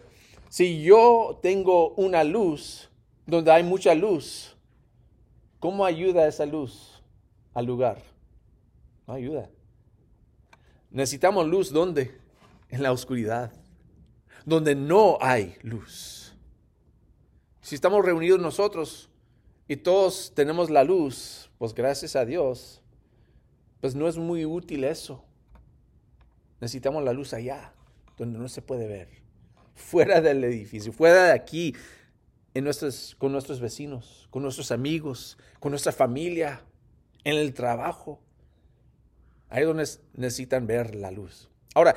Si 0.50 0.82
yo 0.84 1.40
tengo 1.42 1.94
una 1.96 2.24
luz 2.24 2.90
donde 3.26 3.52
hay 3.52 3.64
mucha 3.64 3.94
luz, 3.96 4.58
¿cómo 5.60 5.86
ayuda 5.86 6.28
esa 6.28 6.46
luz 6.46 7.02
al 7.54 7.66
lugar? 7.66 8.02
No 9.08 9.14
ayuda. 9.14 9.50
Necesitamos 10.92 11.48
luz 11.48 11.72
¿dónde? 11.72 12.20
En 12.70 12.84
la 12.84 12.92
oscuridad, 12.92 13.52
donde 14.46 14.76
no 14.76 15.18
hay 15.22 15.56
luz. 15.62 16.36
Si 17.62 17.76
estamos 17.76 18.04
reunidos 18.04 18.40
nosotros 18.40 19.10
y 19.68 19.78
todos 19.78 20.34
tenemos 20.36 20.70
la 20.70 20.84
luz, 20.84 21.50
pues 21.58 21.74
gracias 21.74 22.16
a 22.16 22.26
Dios, 22.26 22.82
pues 23.80 23.96
no 23.96 24.08
es 24.08 24.18
muy 24.18 24.46
útil 24.46 24.84
eso. 24.84 25.24
Necesitamos 26.60 27.04
la 27.04 27.14
luz 27.14 27.34
allá. 27.34 27.74
donde 28.18 28.38
no 28.38 28.48
se 28.50 28.62
puede 28.62 28.88
ver, 28.88 29.08
fuera 29.74 30.22
del 30.22 30.44
edificio, 30.44 30.92
fuera 30.92 31.26
de 31.26 31.32
aquí, 31.32 31.74
en 32.54 32.64
nuestros, 32.64 33.16
con 33.18 33.32
nuestros 33.32 33.60
vecinos, 33.60 34.28
con 34.30 34.44
nuestros 34.44 34.72
amigos, 34.72 35.38
con 35.60 35.72
nuestra 35.72 35.92
familia, 35.92 36.62
en 37.24 37.38
el 37.38 37.54
trabajo. 37.54 38.20
Ahí 39.52 39.62
es 39.62 39.68
donde 39.68 39.88
necesitan 40.16 40.66
ver 40.66 40.96
la 40.96 41.12
luz. 41.12 41.50
Ahora, 41.76 41.96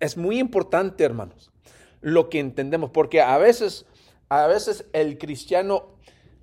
es 0.00 0.16
muy 0.16 0.38
importante, 0.38 1.04
hermanos, 1.04 1.52
lo 2.00 2.28
que 2.30 2.40
entendemos, 2.40 2.90
porque 2.90 3.20
a 3.20 3.36
veces, 3.38 3.86
a 4.28 4.46
veces 4.46 4.86
el 4.92 5.18
cristiano 5.18 5.98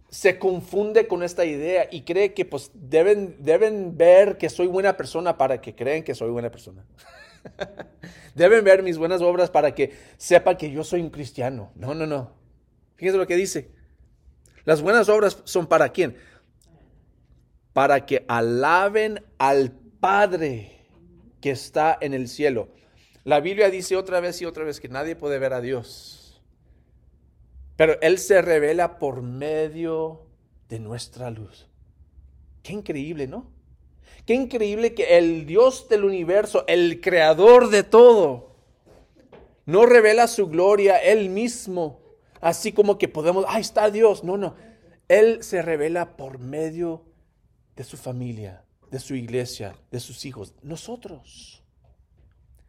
se 0.10 0.38
confunde 0.38 1.08
con 1.08 1.24
esta 1.24 1.46
idea 1.46 1.88
y 1.90 2.04
cree 2.04 2.34
que 2.34 2.46
pues 2.46 2.72
deben, 2.74 3.38
deben 3.40 3.98
ver 3.98 4.38
que 4.38 4.50
soy 4.50 4.68
buena 4.68 4.98
persona 4.98 5.38
para 5.38 5.62
que 5.62 5.74
creen 5.74 6.04
que 6.04 6.14
soy 6.14 6.30
buena 6.30 6.52
persona. 6.52 6.86
deben 8.36 8.64
ver 8.64 8.84
mis 8.84 8.98
buenas 8.98 9.22
obras 9.22 9.50
para 9.50 9.74
que 9.74 9.98
sepan 10.18 10.58
que 10.58 10.70
yo 10.70 10.84
soy 10.84 11.02
un 11.02 11.10
cristiano. 11.10 11.72
No, 11.76 11.96
no, 11.96 12.06
no. 12.06 12.34
Fíjense 12.98 13.18
lo 13.18 13.26
que 13.26 13.36
dice. 13.36 13.72
Las 14.64 14.82
buenas 14.82 15.10
obras 15.10 15.42
son 15.44 15.66
para 15.66 15.90
quién? 15.90 16.18
Para 17.74 18.06
que 18.06 18.26
alaben 18.28 19.24
al 19.40 19.81
Padre 20.02 20.82
que 21.40 21.52
está 21.52 21.98
en 22.02 22.14
el 22.14 22.28
cielo. 22.28 22.68
La 23.24 23.40
Biblia 23.40 23.70
dice 23.70 23.96
otra 23.96 24.20
vez 24.20 24.42
y 24.42 24.46
otra 24.46 24.66
vez 24.66 24.82
que 24.82 24.90
nadie 24.90 25.16
puede 25.16 25.40
ver 25.40 25.54
a 25.54 25.62
Dios. 25.62 26.42
Pero 27.78 28.00
Él 28.02 28.18
se 28.18 28.42
revela 28.42 29.00
por 29.00 29.22
medio 29.22 30.26
de 30.68 30.80
nuestra 30.80 31.32
luz. 31.32 31.70
Qué 32.64 32.74
increíble, 32.74 33.28
¿no? 33.28 33.50
Qué 34.26 34.34
increíble 34.34 34.94
que 34.94 35.18
el 35.18 35.46
Dios 35.46 35.88
del 35.90 36.04
universo, 36.04 36.64
el 36.68 37.02
creador 37.02 37.70
de 37.70 37.84
todo, 37.84 38.56
no 39.66 39.86
revela 39.86 40.28
su 40.28 40.48
gloria 40.48 40.98
Él 40.98 41.30
mismo, 41.30 42.02
así 42.40 42.72
como 42.72 42.98
que 42.98 43.08
podemos, 43.08 43.46
ahí 43.48 43.62
está 43.62 43.90
Dios. 43.90 44.24
No, 44.24 44.38
no. 44.38 44.56
Él 45.08 45.44
se 45.44 45.62
revela 45.62 46.18
por 46.18 46.40
medio 46.40 47.04
de 47.76 47.84
su 47.84 47.98
familia, 47.98 48.64
de 48.92 49.00
su 49.00 49.16
iglesia, 49.16 49.74
de 49.90 50.00
sus 50.00 50.26
hijos, 50.26 50.54
nosotros. 50.62 51.64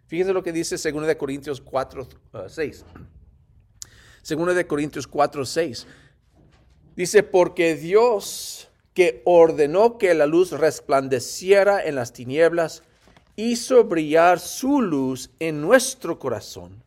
Fíjense 0.07 0.33
lo 0.33 0.43
que 0.43 0.53
dice 0.53 0.77
2 0.77 1.07
de 1.07 1.17
Corintios 1.17 1.61
4, 1.61 2.09
6. 2.49 2.85
2 4.29 4.55
de 4.55 4.67
Corintios 4.67 5.07
4, 5.09 5.45
6. 5.45 5.87
Dice, 6.95 7.23
porque 7.25 7.75
Dios 7.75 8.69
que 8.95 9.23
ordenó 9.25 9.99
que 9.99 10.15
la 10.15 10.27
luz 10.27 10.53
resplandeciera 10.53 11.83
en 11.83 11.95
las 11.95 12.13
tinieblas, 12.13 12.83
hizo 13.37 13.85
brillar 13.85 14.39
su 14.39 14.83
luz 14.83 15.31
en 15.41 15.63
nuestro 15.63 16.19
corazón, 16.19 16.85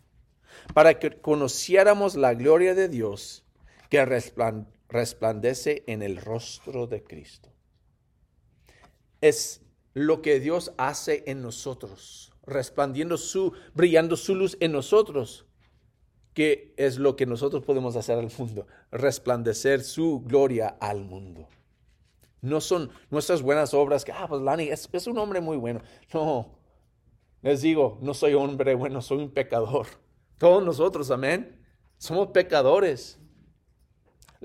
para 0.76 1.00
que 1.00 1.20
conociéramos 1.20 2.16
la 2.16 2.36
gloria 2.36 2.76
de 2.76 2.90
Dios 2.90 3.44
que 3.90 4.06
resplandece 4.06 5.84
en 5.88 6.04
el 6.04 6.18
rostro 6.18 6.86
de 6.86 7.04
Cristo 7.04 7.55
es 9.22 9.62
lo 9.94 10.22
que 10.22 10.40
Dios 10.40 10.74
hace 10.78 11.24
en 11.26 11.42
nosotros, 11.42 12.34
resplandiendo 12.46 13.18
su, 13.18 13.54
brillando 13.74 14.18
su 14.18 14.36
luz 14.36 14.58
en 14.60 14.72
nosotros, 14.72 15.46
que 16.34 16.74
es 16.78 16.98
lo 16.98 17.16
que 17.16 17.26
nosotros 17.26 17.64
podemos 17.64 17.96
hacer 17.96 18.20
al 18.20 18.30
mundo, 18.38 18.68
resplandecer 18.92 19.82
su 19.84 20.22
gloria 20.22 20.68
al 20.68 21.06
mundo. 21.06 21.48
No 22.42 22.62
son 22.62 22.92
nuestras 23.10 23.42
buenas 23.42 23.74
obras 23.74 24.06
que, 24.06 24.12
ah, 24.12 24.28
pues 24.28 24.42
Lani 24.42 24.66
es, 24.66 24.88
es 24.92 25.08
un 25.08 25.18
hombre 25.18 25.42
muy 25.42 25.58
bueno. 25.58 25.82
No, 26.14 26.60
les 27.42 27.62
digo, 27.62 27.98
no 28.02 28.14
soy 28.14 28.34
hombre 28.34 28.76
bueno, 28.76 29.02
soy 29.02 29.20
un 29.20 29.32
pecador. 29.32 29.88
Todos 30.38 30.64
nosotros, 30.64 31.10
amén. 31.10 31.64
Somos 31.98 32.28
pecadores 32.28 33.18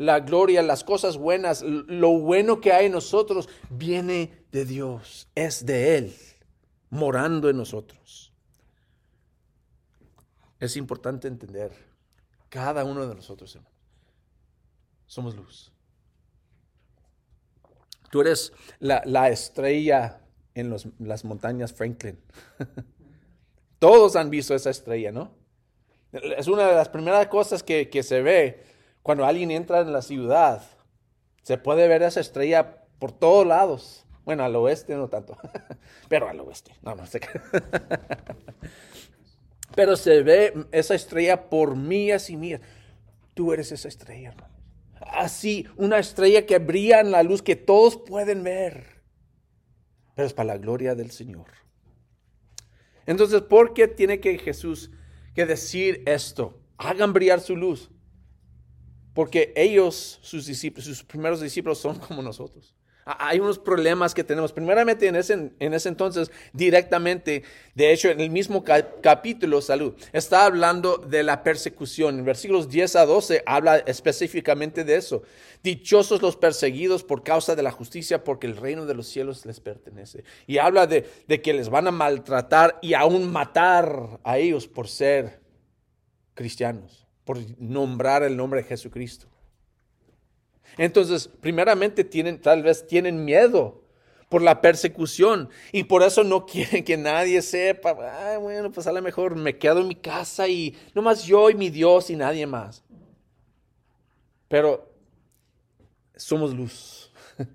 la 0.01 0.21
gloria, 0.21 0.63
las 0.63 0.83
cosas 0.83 1.19
buenas, 1.19 1.61
lo 1.61 2.13
bueno 2.13 2.63
que 2.63 2.73
hay 2.73 2.87
en 2.87 2.93
nosotros, 2.93 3.51
viene 3.69 4.47
de 4.51 4.65
Dios, 4.65 5.29
es 5.35 5.67
de 5.67 5.99
Él, 5.99 6.17
morando 6.89 7.51
en 7.51 7.59
nosotros. 7.59 8.33
Es 10.59 10.79
importante 10.79 11.29
entender, 11.29 11.71
cada 12.49 12.83
uno 12.87 13.07
de 13.07 13.15
nosotros, 13.15 13.59
somos 15.05 15.37
luz. 15.37 15.71
Tú 18.11 18.23
eres 18.23 18.55
la, 18.79 19.29
estrella 19.29 20.23
en 20.55 20.75
las 20.99 21.25
montañas 21.27 21.75
Franklin. 21.75 22.19
Todos 23.79 24.17
han 24.17 24.31
visto 24.31 24.55
esa 24.55 24.71
estrella, 24.71 25.13
¿no? 25.13 25.35
Es 26.11 26.49
una 26.49 26.67
de 26.69 26.75
las 26.75 26.89
primeras 26.89 27.27
cosas 27.27 27.63
que, 27.63 27.91
que 27.91 28.03
se 28.03 28.23
ve 28.23 28.71
cuando 29.03 29.25
alguien 29.25 29.51
entra 29.51 29.81
en 29.81 29.93
la 29.93 30.03
ciudad, 30.03 30.63
se 31.43 31.59
puede 31.59 31.89
ver 31.89 32.03
esa 32.03 32.21
estrella 32.21 32.85
por 32.99 33.13
todos 33.13 33.47
lados. 33.47 34.07
Bueno, 34.25 34.45
al 34.45 34.55
oeste 34.57 34.95
no 34.95 35.09
tanto, 35.09 35.37
pero 36.09 36.29
al 36.29 36.41
oeste. 36.41 36.73
No, 36.83 36.95
no 36.95 37.07
sé. 37.07 37.21
pero 39.75 39.97
se 39.97 40.23
ve 40.23 40.67
esa 40.73 40.95
estrella 40.95 41.49
por 41.49 41.77
millas 41.77 42.31
y 42.31 42.37
millas. 42.37 42.61
Tú 43.35 43.53
eres 43.53 43.73
esa 43.73 43.89
estrella, 43.89 44.29
hermano. 44.29 44.55
Así, 45.01 45.67
una 45.77 45.99
estrella 45.99 46.45
que 46.45 46.59
brilla 46.59 47.01
en 47.01 47.11
la 47.11 47.23
luz 47.23 47.43
que 47.43 47.57
todos 47.57 47.97
pueden 47.97 48.45
ver. 48.45 49.01
Pero 50.15 50.27
es 50.27 50.35
para 50.35 50.49
la 50.49 50.59
gloria 50.59 50.95
del 50.95 51.11
Señor. 51.11 51.47
Entonces, 53.07 53.41
¿por 53.43 53.73
qué 53.73 53.89
tiene 53.89 54.21
que 54.21 54.39
Jesús 54.39 54.91
que 55.35 55.47
decir 55.47 56.03
esto? 56.07 56.61
Hagan 56.77 57.13
brillar 57.13 57.41
su 57.41 57.57
luz. 57.57 57.91
Porque 59.15 59.53
ellos, 59.57 60.19
sus 60.23 60.47
discípulos, 60.47 60.85
sus 60.85 61.03
primeros 61.03 61.41
discípulos 61.41 61.79
son 61.79 61.99
como 61.99 62.23
nosotros. 62.23 62.75
Hay 63.19 63.41
unos 63.41 63.59
problemas 63.59 64.15
que 64.15 64.23
tenemos. 64.23 64.53
Primeramente, 64.53 65.09
en 65.09 65.17
ese, 65.17 65.53
en 65.59 65.75
ese 65.75 65.89
entonces, 65.89 66.31
directamente, 66.53 67.43
de 67.75 67.93
hecho, 67.93 68.09
en 68.09 68.21
el 68.21 68.31
mismo 68.31 68.63
capítulo, 69.03 69.61
salud, 69.63 69.95
está 70.13 70.45
hablando 70.45 70.99
de 70.99 71.23
la 71.23 71.43
persecución. 71.43 72.21
En 72.21 72.25
versículos 72.25 72.69
10 72.69 72.97
a 72.97 73.07
12 73.07 73.43
habla 73.47 73.79
específicamente 73.79 74.85
de 74.85 74.97
eso. 74.97 75.23
Dichosos 75.63 76.23
los 76.23 76.37
perseguidos 76.37 77.03
por 77.03 77.25
causa 77.25 77.57
de 77.57 77.63
la 77.63 77.73
justicia, 77.73 78.23
porque 78.23 78.47
el 78.47 78.57
reino 78.57 78.87
de 78.87 78.95
los 78.95 79.09
cielos 79.09 79.45
les 79.45 79.61
pertenece. 79.61 80.23
Y 80.47 80.59
habla 80.59 80.87
de, 80.87 81.09
de 81.27 81.43
que 81.43 81.55
les 81.55 81.69
van 81.69 81.89
a 81.89 81.91
maltratar 81.91 82.79
y 82.83 82.95
aún 82.95 83.33
matar 83.33 84.21
a 84.23 84.39
ellos 84.39 84.69
por 84.69 84.89
ser 84.89 85.41
cristianos 86.35 87.10
por 87.31 87.39
nombrar 87.61 88.25
el 88.25 88.37
nombre 88.37 88.61
de 88.61 88.67
Jesucristo. 88.67 89.29
Entonces, 90.77 91.29
primeramente 91.29 92.03
tienen, 92.03 92.41
tal 92.41 92.65
vez 92.65 92.85
tienen 92.89 93.25
miedo 93.25 93.85
por 94.29 94.43
la 94.43 94.61
persecución 94.61 95.49
y 95.71 95.85
por 95.85 96.03
eso 96.03 96.25
no 96.25 96.45
quieren 96.53 96.83
que 96.83 96.97
nadie 96.97 97.41
sepa, 97.41 97.93
bueno, 98.39 98.73
pues 98.73 98.89
a 98.89 98.93
lo 98.93 99.01
mejor 99.01 99.37
me 99.37 99.59
quedo 99.59 99.79
en 99.79 99.87
mi 99.87 99.95
casa 99.95 100.49
y 100.49 100.77
nomás 100.93 101.23
yo 101.23 101.51
y 101.51 101.55
mi 101.55 101.71
Dios 101.71 102.11
y 102.11 102.17
nadie 102.17 102.49
más. 102.49 102.83
Pero 104.49 104.93
somos 106.17 106.53
luz 106.53 107.13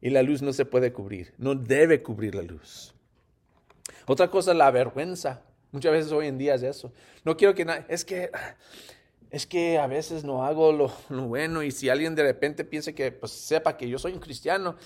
y 0.00 0.08
la 0.08 0.22
luz 0.22 0.40
no 0.40 0.54
se 0.54 0.64
puede 0.64 0.94
cubrir, 0.94 1.34
no 1.36 1.54
debe 1.54 2.02
cubrir 2.02 2.34
la 2.34 2.40
luz. 2.40 2.94
Otra 4.06 4.30
cosa, 4.30 4.54
la 4.54 4.70
vergüenza. 4.70 5.42
Muchas 5.72 5.92
veces 5.92 6.12
hoy 6.12 6.26
en 6.26 6.38
día 6.38 6.54
es 6.54 6.62
eso. 6.62 6.92
No 7.24 7.36
quiero 7.36 7.54
que 7.54 7.64
nadie, 7.64 7.84
es 7.88 8.04
que, 8.04 8.30
es 9.30 9.46
que 9.46 9.78
a 9.78 9.86
veces 9.86 10.24
no 10.24 10.44
hago 10.44 10.72
lo, 10.72 10.92
bueno 11.26 11.62
y 11.62 11.70
si 11.70 11.88
alguien 11.88 12.14
de 12.14 12.22
repente 12.22 12.64
piensa 12.64 12.92
que, 12.92 13.12
pues 13.12 13.32
sepa 13.32 13.76
que 13.76 13.88
yo 13.88 13.98
soy 13.98 14.12
un 14.12 14.20
cristiano, 14.20 14.76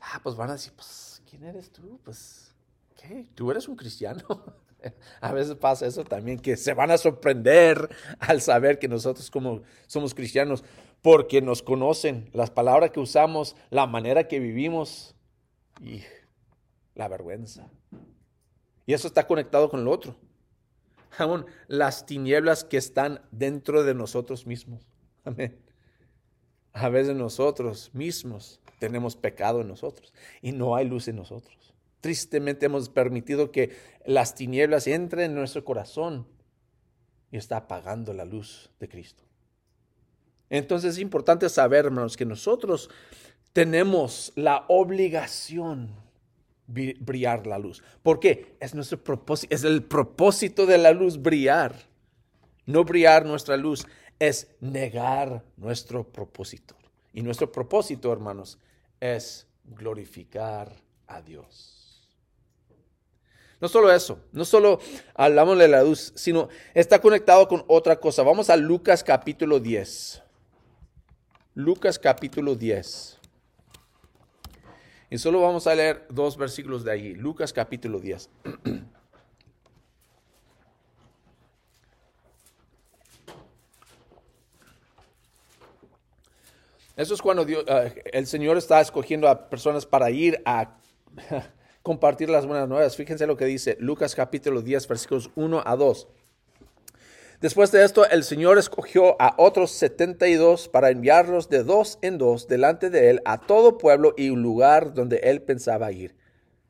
ah, 0.00 0.20
pues 0.22 0.36
van 0.36 0.50
a 0.50 0.52
decir, 0.52 0.72
pues, 0.74 1.22
¿quién 1.28 1.44
eres 1.44 1.70
tú? 1.70 2.00
Pues, 2.04 2.54
¿qué? 2.96 3.26
¿Tú 3.34 3.50
eres 3.50 3.66
un 3.66 3.76
cristiano? 3.76 4.22
a 5.20 5.32
veces 5.32 5.56
pasa 5.56 5.86
eso 5.86 6.04
también, 6.04 6.38
que 6.38 6.56
se 6.56 6.74
van 6.74 6.90
a 6.90 6.98
sorprender 6.98 7.88
al 8.20 8.40
saber 8.40 8.78
que 8.78 8.88
nosotros 8.88 9.30
como 9.30 9.62
somos 9.86 10.14
cristianos, 10.14 10.64
porque 11.02 11.40
nos 11.40 11.62
conocen, 11.62 12.30
las 12.32 12.50
palabras 12.50 12.90
que 12.90 13.00
usamos, 13.00 13.56
la 13.70 13.86
manera 13.86 14.28
que 14.28 14.38
vivimos 14.38 15.14
y 15.80 16.02
la 16.94 17.08
vergüenza. 17.08 17.70
Y 18.90 18.92
eso 18.92 19.06
está 19.06 19.24
conectado 19.24 19.70
con 19.70 19.78
el 19.78 19.86
otro. 19.86 20.16
Aún 21.16 21.46
las 21.68 22.06
tinieblas 22.06 22.64
que 22.64 22.76
están 22.76 23.22
dentro 23.30 23.84
de 23.84 23.94
nosotros 23.94 24.48
mismos. 24.48 24.84
Amén. 25.24 25.56
A 26.72 26.88
veces 26.88 27.14
nosotros 27.14 27.90
mismos 27.94 28.60
tenemos 28.80 29.14
pecado 29.14 29.60
en 29.60 29.68
nosotros 29.68 30.12
y 30.42 30.50
no 30.50 30.74
hay 30.74 30.88
luz 30.88 31.06
en 31.06 31.14
nosotros. 31.14 31.72
Tristemente 32.00 32.66
hemos 32.66 32.88
permitido 32.88 33.52
que 33.52 33.76
las 34.06 34.34
tinieblas 34.34 34.88
entren 34.88 35.30
en 35.30 35.36
nuestro 35.36 35.64
corazón 35.64 36.26
y 37.30 37.36
está 37.36 37.58
apagando 37.58 38.12
la 38.12 38.24
luz 38.24 38.72
de 38.80 38.88
Cristo. 38.88 39.22
Entonces 40.48 40.94
es 40.94 40.98
importante 40.98 41.48
saber, 41.48 41.84
hermanos, 41.84 42.16
que 42.16 42.26
nosotros 42.26 42.90
tenemos 43.52 44.32
la 44.34 44.64
obligación 44.66 46.09
brillar 46.70 47.46
la 47.46 47.58
luz. 47.58 47.82
¿Por 48.02 48.20
qué? 48.20 48.56
Es 48.60 48.74
nuestro 48.74 49.02
propósito, 49.02 49.54
es 49.54 49.64
el 49.64 49.82
propósito 49.82 50.66
de 50.66 50.78
la 50.78 50.92
luz 50.92 51.20
brillar. 51.20 51.74
No 52.66 52.84
brillar 52.84 53.26
nuestra 53.26 53.56
luz 53.56 53.86
es 54.18 54.48
negar 54.60 55.44
nuestro 55.56 56.04
propósito. 56.04 56.76
Y 57.12 57.22
nuestro 57.22 57.50
propósito, 57.50 58.12
hermanos, 58.12 58.58
es 59.00 59.46
glorificar 59.64 60.72
a 61.06 61.20
Dios. 61.20 62.08
No 63.60 63.68
solo 63.68 63.92
eso, 63.92 64.18
no 64.32 64.44
solo 64.46 64.80
hablamos 65.14 65.58
de 65.58 65.68
la 65.68 65.82
luz, 65.82 66.12
sino 66.14 66.48
está 66.72 66.98
conectado 67.00 67.46
con 67.46 67.64
otra 67.66 68.00
cosa. 68.00 68.22
Vamos 68.22 68.48
a 68.48 68.56
Lucas 68.56 69.04
capítulo 69.04 69.60
10. 69.60 70.22
Lucas 71.54 71.98
capítulo 71.98 72.54
10. 72.54 73.19
Y 75.10 75.18
solo 75.18 75.40
vamos 75.40 75.66
a 75.66 75.74
leer 75.74 76.06
dos 76.08 76.36
versículos 76.36 76.84
de 76.84 76.92
allí. 76.92 77.14
Lucas 77.16 77.52
capítulo 77.52 77.98
10. 77.98 78.30
Eso 86.96 87.14
es 87.14 87.22
cuando 87.22 87.44
eh, 87.48 88.02
el 88.12 88.28
Señor 88.28 88.56
está 88.56 88.80
escogiendo 88.80 89.26
a 89.26 89.50
personas 89.50 89.84
para 89.84 90.10
ir 90.12 90.40
a 90.44 90.76
compartir 91.82 92.30
las 92.30 92.46
buenas 92.46 92.68
nuevas. 92.68 92.94
Fíjense 92.94 93.26
lo 93.26 93.36
que 93.36 93.46
dice 93.46 93.76
Lucas 93.80 94.14
capítulo 94.14 94.62
10, 94.62 94.86
versículos 94.86 95.30
1 95.34 95.62
a 95.66 95.74
2. 95.74 96.06
Después 97.40 97.72
de 97.72 97.84
esto, 97.84 98.06
el 98.06 98.22
Señor 98.22 98.58
escogió 98.58 99.20
a 99.20 99.34
otros 99.38 99.70
72 99.70 100.68
para 100.68 100.90
enviarlos 100.90 101.48
de 101.48 101.64
dos 101.64 101.98
en 102.02 102.18
dos 102.18 102.48
delante 102.48 102.90
de 102.90 103.08
él 103.08 103.22
a 103.24 103.38
todo 103.38 103.78
pueblo 103.78 104.12
y 104.16 104.28
lugar 104.28 104.92
donde 104.92 105.16
él 105.22 105.40
pensaba 105.40 105.90
ir. 105.90 106.14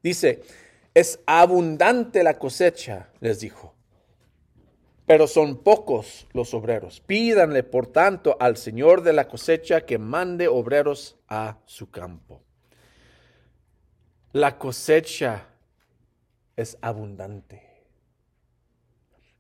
Dice, 0.01 0.43
es 0.95 1.19
abundante 1.27 2.23
la 2.23 2.39
cosecha, 2.39 3.11
les 3.21 3.41
dijo, 3.41 3.75
pero 5.07 5.27
son 5.27 5.57
pocos 5.65 6.29
los 6.33 6.55
obreros. 6.55 7.01
Pídanle, 7.01 7.65
por 7.65 7.89
tanto, 7.89 8.37
al 8.39 8.57
Señor 8.57 9.03
de 9.03 9.13
la 9.13 9.27
cosecha 9.27 9.81
que 9.81 9.99
mande 9.99 10.47
obreros 10.47 11.19
a 11.27 11.59
su 11.65 11.91
campo. 11.91 12.45
La 14.33 14.57
cosecha 14.57 15.49
es 16.55 16.79
abundante. 16.81 17.61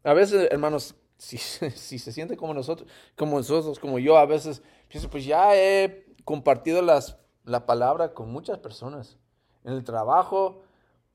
A 0.02 0.12
veces, 0.12 0.48
hermanos, 0.50 0.96
si, 1.76 1.98
se 1.98 2.12
siente 2.12 2.36
como 2.36 2.54
nosotros, 2.54 2.88
como 3.14 3.36
nosotros, 3.36 3.78
como 3.78 3.98
yo, 3.98 4.16
a 4.16 4.24
veces 4.24 4.62
pienso, 4.88 5.10
pues 5.10 5.26
ya 5.26 5.54
he 5.54 6.06
compartido 6.24 6.80
las, 6.80 7.18
la 7.44 7.66
palabra 7.66 8.14
con 8.14 8.32
muchas 8.32 8.58
personas. 8.58 9.18
En 9.64 9.74
el 9.74 9.84
trabajo, 9.84 10.62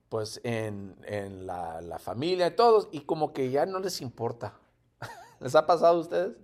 pues 0.10 0.40
en, 0.44 0.96
en 1.08 1.48
la, 1.48 1.82
la, 1.82 1.98
familia, 1.98 2.56
todos, 2.56 2.88
y 2.92 3.02
como 3.02 3.34
que 3.34 3.50
ya 3.50 3.66
no 3.66 3.80
les 3.80 4.00
importa. 4.00 4.60
¿Les 5.40 5.56
ha 5.56 5.66
pasado 5.66 5.98
a 5.98 6.02
ustedes? 6.02 6.38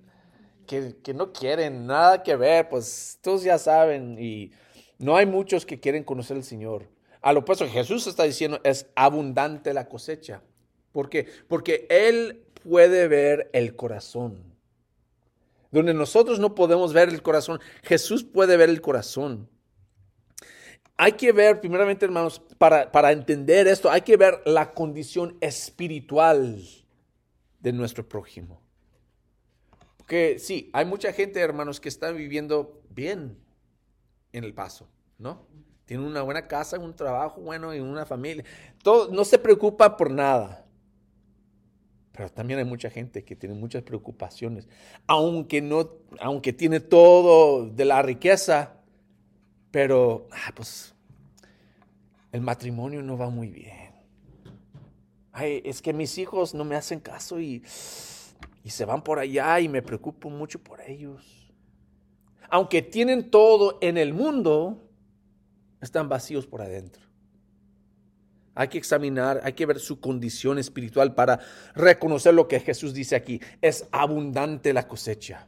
Que, 0.65 0.98
que 1.03 1.13
no 1.13 1.32
quieren 1.32 1.86
nada 1.86 2.24
que 2.24 2.36
ver, 2.36 2.68
pues 2.68 3.20
todos 3.22 3.44
ya 3.44 3.60
saben, 3.60 4.18
y 4.20 4.51
no 4.98 5.15
hay 5.15 5.27
muchos 5.27 5.68
que 5.68 5.80
quieren 5.80 6.03
conocer 6.03 6.38
al 6.38 6.44
Señor. 6.44 6.89
A 7.22 7.32
lo 7.32 7.41
opuesto, 7.41 7.68
Jesús 7.68 8.08
está 8.08 8.24
diciendo, 8.24 8.60
es 8.63 8.88
abundante 8.96 9.72
la 9.72 9.88
cosecha. 9.88 10.41
¿Por 10.91 11.10
qué? 11.10 11.27
Porque 11.48 11.86
Él 11.89 12.48
puede 12.63 13.08
ver 13.08 13.50
el 13.53 13.75
corazón. 13.75 14.44
Donde 15.72 15.94
nosotros 15.94 16.39
no 16.39 16.53
podemos 16.53 16.94
ver 16.94 17.10
el 17.10 17.22
corazón, 17.22 17.60
Jesús 17.84 18.24
puede 18.24 18.58
ver 18.58 18.70
el 18.70 18.82
corazón. 18.82 19.50
Hay 20.98 21.13
que 21.13 21.32
ver, 21.32 21.62
primeramente, 21.62 22.06
hermanos, 22.06 22.41
para, 22.58 22.91
para 22.91 23.12
entender 23.12 23.68
esto, 23.68 23.89
hay 23.89 24.01
que 24.01 24.18
ver 24.18 24.41
la 24.46 24.72
condición 24.72 25.38
espiritual 25.41 26.62
de 27.60 27.74
nuestro 27.74 28.08
prójimo. 28.08 28.62
Porque 29.98 30.38
sí, 30.39 30.70
hay 30.74 30.86
mucha 30.86 31.13
gente, 31.13 31.39
hermanos, 31.39 31.80
que 31.80 31.89
está 31.89 32.12
viviendo 32.12 32.82
bien 32.89 33.38
en 34.34 34.44
el 34.44 34.53
paso, 34.53 34.89
¿no? 35.18 35.48
Tiene 35.86 36.06
una 36.06 36.21
buena 36.21 36.47
casa, 36.47 36.80
un 36.80 36.95
trabajo 36.95 37.41
bueno 37.41 37.74
y 37.74 37.80
una 37.80 38.06
familia. 38.06 38.45
Todo, 38.84 39.12
no 39.12 39.26
se 39.26 39.38
preocupa 39.38 39.97
por 39.97 40.12
nada. 40.12 40.65
Pero 42.12 42.30
también 42.30 42.60
hay 42.60 42.65
mucha 42.65 42.89
gente 42.89 43.24
que 43.24 43.36
tiene 43.36 43.56
muchas 43.56 43.84
preocupaciones. 43.84 44.67
Aunque 45.08 45.62
no, 45.62 45.89
aunque 46.19 46.52
tiene 46.52 46.80
todo 46.80 47.67
de 47.67 47.86
la 47.86 48.02
riqueza, 48.02 48.74
pero 49.71 50.28
ah, 50.32 50.52
pues 50.56 50.93
el 52.32 52.41
matrimonio 52.41 53.02
no 53.02 53.17
va 53.17 53.30
muy 53.30 53.50
bien. 53.50 53.91
Ay, 55.32 55.62
es 55.63 55.82
que 55.82 55.93
mis 55.93 56.17
hijos 56.17 56.54
no 56.54 56.65
me 56.65 56.76
hacen 56.76 57.00
caso 57.00 57.39
y, 57.39 57.63
y 58.63 58.69
se 58.69 58.84
van 58.84 59.02
por 59.02 59.19
allá 59.19 59.60
y 59.62 59.69
me 59.69 59.82
preocupo 59.82 60.30
mucho 60.30 60.62
por 60.62 60.82
ellos. 60.82 61.54
Aunque 62.50 62.82
tienen 62.82 63.32
todo 63.32 63.78
en 63.82 63.97
el 63.97 64.13
mundo, 64.13 64.89
están 65.80 66.10
vacíos 66.10 66.45
por 66.45 66.62
adentro. 66.62 67.11
Hay 68.54 68.68
que 68.68 68.78
examinar, 68.78 69.40
hay 69.44 69.54
que 69.54 69.66
ver 69.66 69.80
su 69.80 70.00
condición 70.00 70.58
espiritual 70.60 71.16
para 71.16 71.40
reconocer 71.74 72.34
lo 72.34 72.48
que 72.48 72.60
Jesús 72.60 72.94
dice 72.94 73.16
aquí. 73.16 73.40
Es 73.62 73.88
abundante 73.92 74.74
la 74.74 74.88
cosecha. 74.88 75.48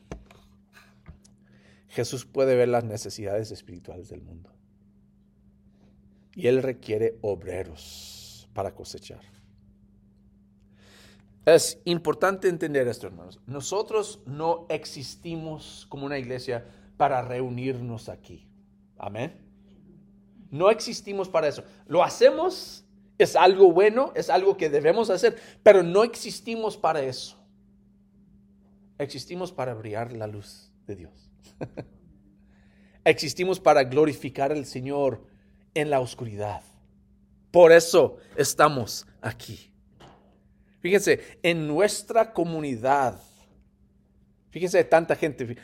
Jesús 1.90 2.26
puede 2.26 2.56
ver 2.56 2.70
las 2.70 2.86
necesidades 2.86 3.52
espirituales 3.52 4.10
del 4.10 4.22
mundo. 4.22 4.50
Y 6.34 6.48
Él 6.48 6.64
requiere 6.64 7.18
obreros 7.22 8.50
para 8.54 8.74
cosechar. 8.74 9.22
Es 11.46 11.80
importante 11.84 12.48
entender 12.48 12.88
esto, 12.88 13.08
hermanos. 13.08 13.40
Nosotros 13.46 14.22
no 14.26 14.66
existimos 14.70 15.86
como 15.90 16.06
una 16.06 16.18
iglesia 16.18 16.66
para 16.96 17.22
reunirnos 17.22 18.08
aquí. 18.08 18.48
Amén. 18.98 19.36
No 20.50 20.70
existimos 20.70 21.28
para 21.28 21.48
eso. 21.48 21.64
Lo 21.86 22.04
hacemos 22.04 22.86
es 23.18 23.36
algo 23.36 23.72
bueno, 23.72 24.12
es 24.16 24.30
algo 24.30 24.58
que 24.58 24.70
debemos 24.70 25.10
hacer, 25.10 25.38
pero 25.62 25.84
no 25.84 26.04
existimos 26.04 26.78
para 26.78 27.02
eso. 27.02 27.38
Existimos 28.98 29.52
para 29.52 29.74
brillar 29.74 30.14
la 30.14 30.28
luz 30.28 30.72
de 30.88 30.96
Dios. 30.96 31.32
existimos 33.04 33.60
para 33.60 33.84
glorificar 33.84 34.52
al 34.52 34.66
Señor 34.66 35.26
en 35.74 35.90
la 35.90 36.00
oscuridad. 36.00 36.62
Por 37.52 37.72
eso 37.72 38.18
estamos 38.36 39.06
aquí. 39.22 39.72
Fíjense, 40.80 41.40
en 41.44 41.68
nuestra 41.68 42.34
comunidad, 42.34 43.20
fíjense 44.50 44.84
tanta 44.84 45.16
gente. 45.16 45.58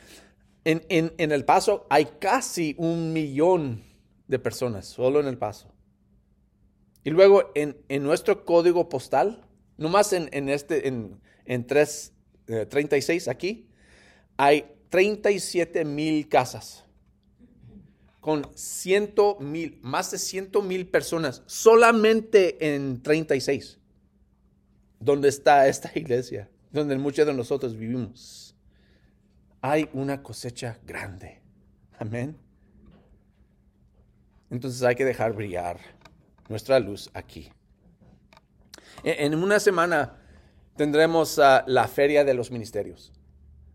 En, 0.64 0.84
en 0.88 1.32
El 1.32 1.44
Paso 1.44 1.86
hay 1.90 2.06
casi 2.18 2.74
un 2.78 3.12
millón 3.12 3.82
de 4.28 4.38
personas, 4.38 4.86
solo 4.86 5.20
en 5.20 5.26
El 5.26 5.36
Paso. 5.36 5.72
Y 7.04 7.10
luego 7.10 7.50
en, 7.54 7.76
nuestro 8.02 8.44
código 8.44 8.88
postal, 8.88 9.46
nomás 9.78 10.12
en, 10.12 10.28
en 10.32 10.48
este, 10.48 10.88
en, 10.88 11.20
en 11.46 11.66
3, 11.66 12.12
36 12.68 13.26
eh, 13.26 13.30
aquí, 13.30 13.68
hay 14.36 14.66
37 14.90 15.84
mil 15.84 16.28
casas 16.28 16.84
con 18.20 18.46
100 18.54 19.14
mil, 19.40 19.78
más 19.82 20.10
de 20.10 20.18
100 20.18 20.50
mil 20.62 20.86
personas 20.86 21.42
solamente 21.46 22.74
en 22.74 23.02
36, 23.02 23.78
donde 24.98 25.28
está 25.28 25.66
esta 25.68 25.90
iglesia, 25.98 26.50
donde 26.70 26.96
muchos 26.98 27.26
de 27.26 27.32
nosotros 27.32 27.76
vivimos. 27.76 28.54
Hay 29.62 29.88
una 29.92 30.22
cosecha 30.22 30.78
grande. 30.86 31.40
Amén. 31.98 32.36
Entonces 34.50 34.82
hay 34.82 34.94
que 34.94 35.04
dejar 35.04 35.32
brillar 35.32 35.78
nuestra 36.50 36.78
luz 36.80 37.08
aquí. 37.14 37.50
En 39.02 39.34
una 39.34 39.58
semana 39.60 40.16
tendremos 40.76 41.38
ah, 41.38 41.64
la 41.66 41.88
feria 41.88 42.24
de 42.24 42.34
los 42.34 42.50
ministerios, 42.50 43.12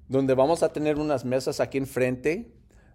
donde 0.08 0.36
vamos 0.36 0.62
a 0.62 0.72
tener 0.72 0.98
unas 1.00 1.26
mesas 1.26 1.60
aquí 1.60 1.80
enfrente. 1.80 2.52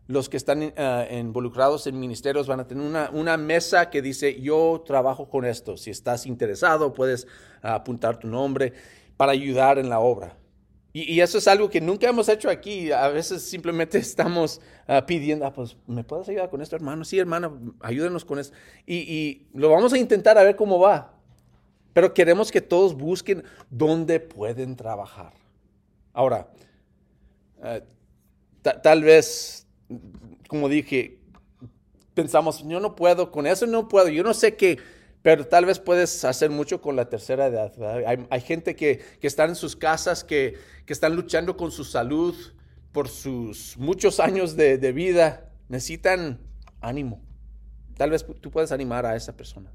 Los 0.07 0.29
que 0.29 0.37
están 0.37 0.73
ah, 0.77 1.07
involucrados 1.11 1.87
en 1.87 1.99
ministerios 1.99 2.47
van 2.47 2.61
a 2.61 2.69
tener 2.69 2.85
una, 2.85 3.11
una, 3.11 3.37
mesa 3.37 3.91
que 3.91 4.03
dice, 4.03 4.41
yo 4.41 4.85
trabajo 4.87 5.29
con 5.29 5.45
esto. 5.45 5.77
Si 5.77 5.91
estás 5.91 6.27
interesado, 6.27 6.93
puedes 6.93 7.27
ah, 7.63 7.75
apuntar 7.75 8.19
tu 8.19 8.29
nombre 8.29 8.75
para 9.17 9.33
ayudar 9.33 9.79
en 9.79 9.89
la 9.89 9.99
obra. 9.99 10.37
Y, 10.93 11.21
eso 11.21 11.39
es 11.39 11.47
algo 11.47 11.71
que 11.71 11.81
nunca 11.81 12.09
hemos 12.09 12.29
hecho 12.29 12.51
aquí. 12.51 12.91
A 12.91 13.09
veces 13.09 13.43
simplemente 13.43 13.99
estamos 13.99 14.61
ah, 14.87 15.05
pidiendo, 15.07 15.47
ah, 15.47 15.53
pues, 15.53 15.77
¿me 15.87 16.05
puedes 16.05 16.29
ayudar 16.29 16.51
con 16.51 16.61
esto, 16.63 16.77
hermano? 16.77 17.05
Sí, 17.05 17.19
hermano, 17.19 17.75
ayúdenos 17.81 18.25
con 18.25 18.39
esto. 18.39 18.57
Y, 18.87 19.47
lo 19.55 19.71
vamos 19.71 19.93
a 19.93 19.99
intentar 19.99 20.39
a 20.39 20.43
ver 20.43 20.57
cómo 20.57 20.79
va. 20.79 21.15
Pero 21.93 22.15
queremos 22.15 22.53
que 22.53 22.61
todos 22.61 22.95
busquen 22.95 23.45
dónde 23.69 24.21
pueden 24.21 24.77
trabajar. 24.77 25.33
Ahora, 26.13 26.49
ah, 27.63 27.81
tal 28.63 29.03
vez, 29.03 29.67
como 30.49 30.69
dije, 30.69 31.19
pensamos, 32.15 32.65
yo 32.67 32.81
no 32.81 32.95
puedo, 32.95 33.31
con 33.31 33.47
eso 33.47 33.67
no 33.67 33.89
puedo, 33.89 34.09
yo 34.09 34.23
no 34.23 34.35
sé 34.35 34.57
qué, 34.57 34.79
Pero 35.23 35.47
tal 35.47 35.67
vez 35.67 35.79
puedes 35.79 36.25
hacer 36.25 36.51
mucho 36.51 36.81
con 36.81 36.97
la 36.97 37.09
tercera 37.09 37.47
edad. 37.47 37.73
Hay, 38.31 38.41
gente 38.41 38.75
que, 38.75 38.99
que 39.21 39.27
están 39.27 39.51
en 39.51 39.57
sus 39.57 39.77
casas, 39.77 40.25
que, 40.25 40.57
que, 40.87 40.93
están 40.93 41.15
luchando 41.15 41.57
con 41.57 41.71
su 41.71 41.85
salud 41.85 42.35
por 42.93 43.09
sus 43.09 43.77
muchos 43.77 44.19
años 44.19 44.57
de, 44.57 44.79
de 44.79 44.93
vida. 44.93 45.51
Necesitan 45.69 46.41
ánimo. 46.81 47.21
Tal 47.99 48.11
vez 48.11 48.25
tú 48.41 48.51
puedes 48.51 48.73
animar 48.73 49.05
a 49.05 49.15
esa 49.15 49.37
persona. 49.37 49.71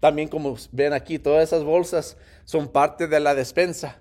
También 0.00 0.28
como 0.28 0.56
ven 0.72 0.94
aquí, 0.94 1.18
todas 1.18 1.42
esas 1.42 1.62
bolsas 1.62 2.16
son 2.44 2.68
parte 2.68 3.06
de 3.06 3.20
la 3.20 3.34
despensa. 3.34 4.00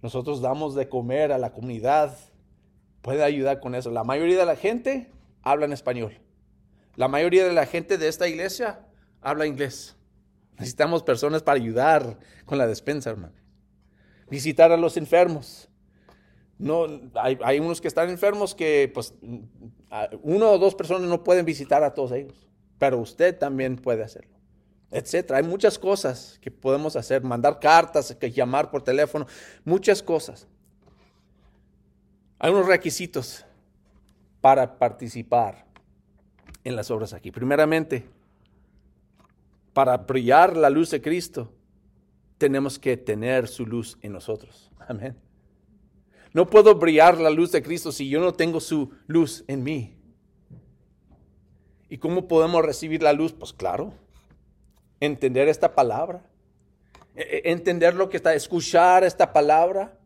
Nosotros 0.00 0.40
damos 0.40 0.76
de 0.76 0.88
comer 0.88 1.32
a 1.32 1.38
la 1.38 1.52
comunidad. 1.52 2.16
Puede 3.02 3.24
ayudar 3.24 3.58
con 3.58 3.74
eso. 3.74 3.90
La 3.90 4.04
mayoría 4.04 4.38
de 4.38 4.46
la 4.46 4.56
gente 4.56 5.10
habla 5.42 5.66
en 5.66 5.72
español. 5.72 6.20
La 6.94 7.08
mayoría 7.08 7.44
de 7.44 7.52
la 7.52 7.66
gente 7.66 7.98
de 7.98 8.08
esta 8.08 8.28
iglesia 8.28 8.80
habla 9.20 9.46
inglés. 9.46 9.96
Necesitamos 10.58 11.02
personas 11.02 11.42
para 11.42 11.56
ayudar 11.56 12.18
con 12.44 12.58
la 12.58 12.66
despensa, 12.66 13.10
hermano. 13.10 13.34
Visitar 14.28 14.72
a 14.72 14.76
los 14.76 14.96
enfermos. 14.96 15.68
No, 16.58 16.86
hay, 17.14 17.38
hay, 17.44 17.60
unos 17.60 17.80
que 17.80 17.86
están 17.86 18.10
enfermos 18.10 18.54
que, 18.54 18.90
pues, 18.92 19.14
uno 20.22 20.50
o 20.50 20.58
dos 20.58 20.74
personas 20.74 21.08
no 21.08 21.22
pueden 21.22 21.44
visitar 21.44 21.84
a 21.84 21.94
todos 21.94 22.10
ellos, 22.12 22.48
pero 22.78 22.98
usted 22.98 23.38
también 23.38 23.76
puede 23.76 24.02
hacerlo, 24.02 24.36
etcétera. 24.90 25.38
Hay 25.38 25.44
muchas 25.44 25.78
cosas 25.78 26.38
que 26.42 26.50
podemos 26.50 26.96
hacer, 26.96 27.22
mandar 27.22 27.60
cartas, 27.60 28.12
que 28.18 28.32
llamar 28.32 28.72
por 28.72 28.82
teléfono, 28.82 29.28
muchas 29.64 30.02
cosas. 30.02 30.48
Hay 32.40 32.50
unos 32.50 32.66
requisitos 32.66 33.44
para 34.40 34.78
participar 34.78 35.64
en 36.64 36.74
las 36.74 36.90
obras 36.90 37.12
aquí. 37.12 37.30
Primeramente, 37.30 38.08
para 39.78 39.96
brillar 39.96 40.56
la 40.56 40.70
luz 40.70 40.90
de 40.90 41.00
Cristo, 41.00 41.52
tenemos 42.36 42.80
que 42.80 42.96
tener 42.96 43.46
su 43.46 43.64
luz 43.64 43.96
en 44.02 44.10
nosotros. 44.10 44.72
Amén. 44.88 45.16
No 46.32 46.50
puedo 46.50 46.74
brillar 46.74 47.16
la 47.18 47.30
luz 47.30 47.52
de 47.52 47.62
Cristo 47.62 47.92
si 47.92 48.08
yo 48.08 48.18
no 48.18 48.34
tengo 48.34 48.58
su 48.58 48.90
luz 49.06 49.44
en 49.46 49.62
mí. 49.62 49.96
¿Y 51.88 51.98
cómo 51.98 52.26
podemos 52.26 52.64
recibir 52.64 53.04
la 53.04 53.12
luz? 53.12 53.32
Pues 53.32 53.52
claro, 53.52 53.94
entender 54.98 55.46
esta 55.46 55.76
palabra, 55.76 56.28
e, 57.14 57.22
e, 57.22 57.52
entender 57.52 57.94
lo 57.94 58.08
que 58.08 58.16
está, 58.16 58.34
escuchar 58.34 59.04
esta 59.04 59.32
palabra, 59.32 59.96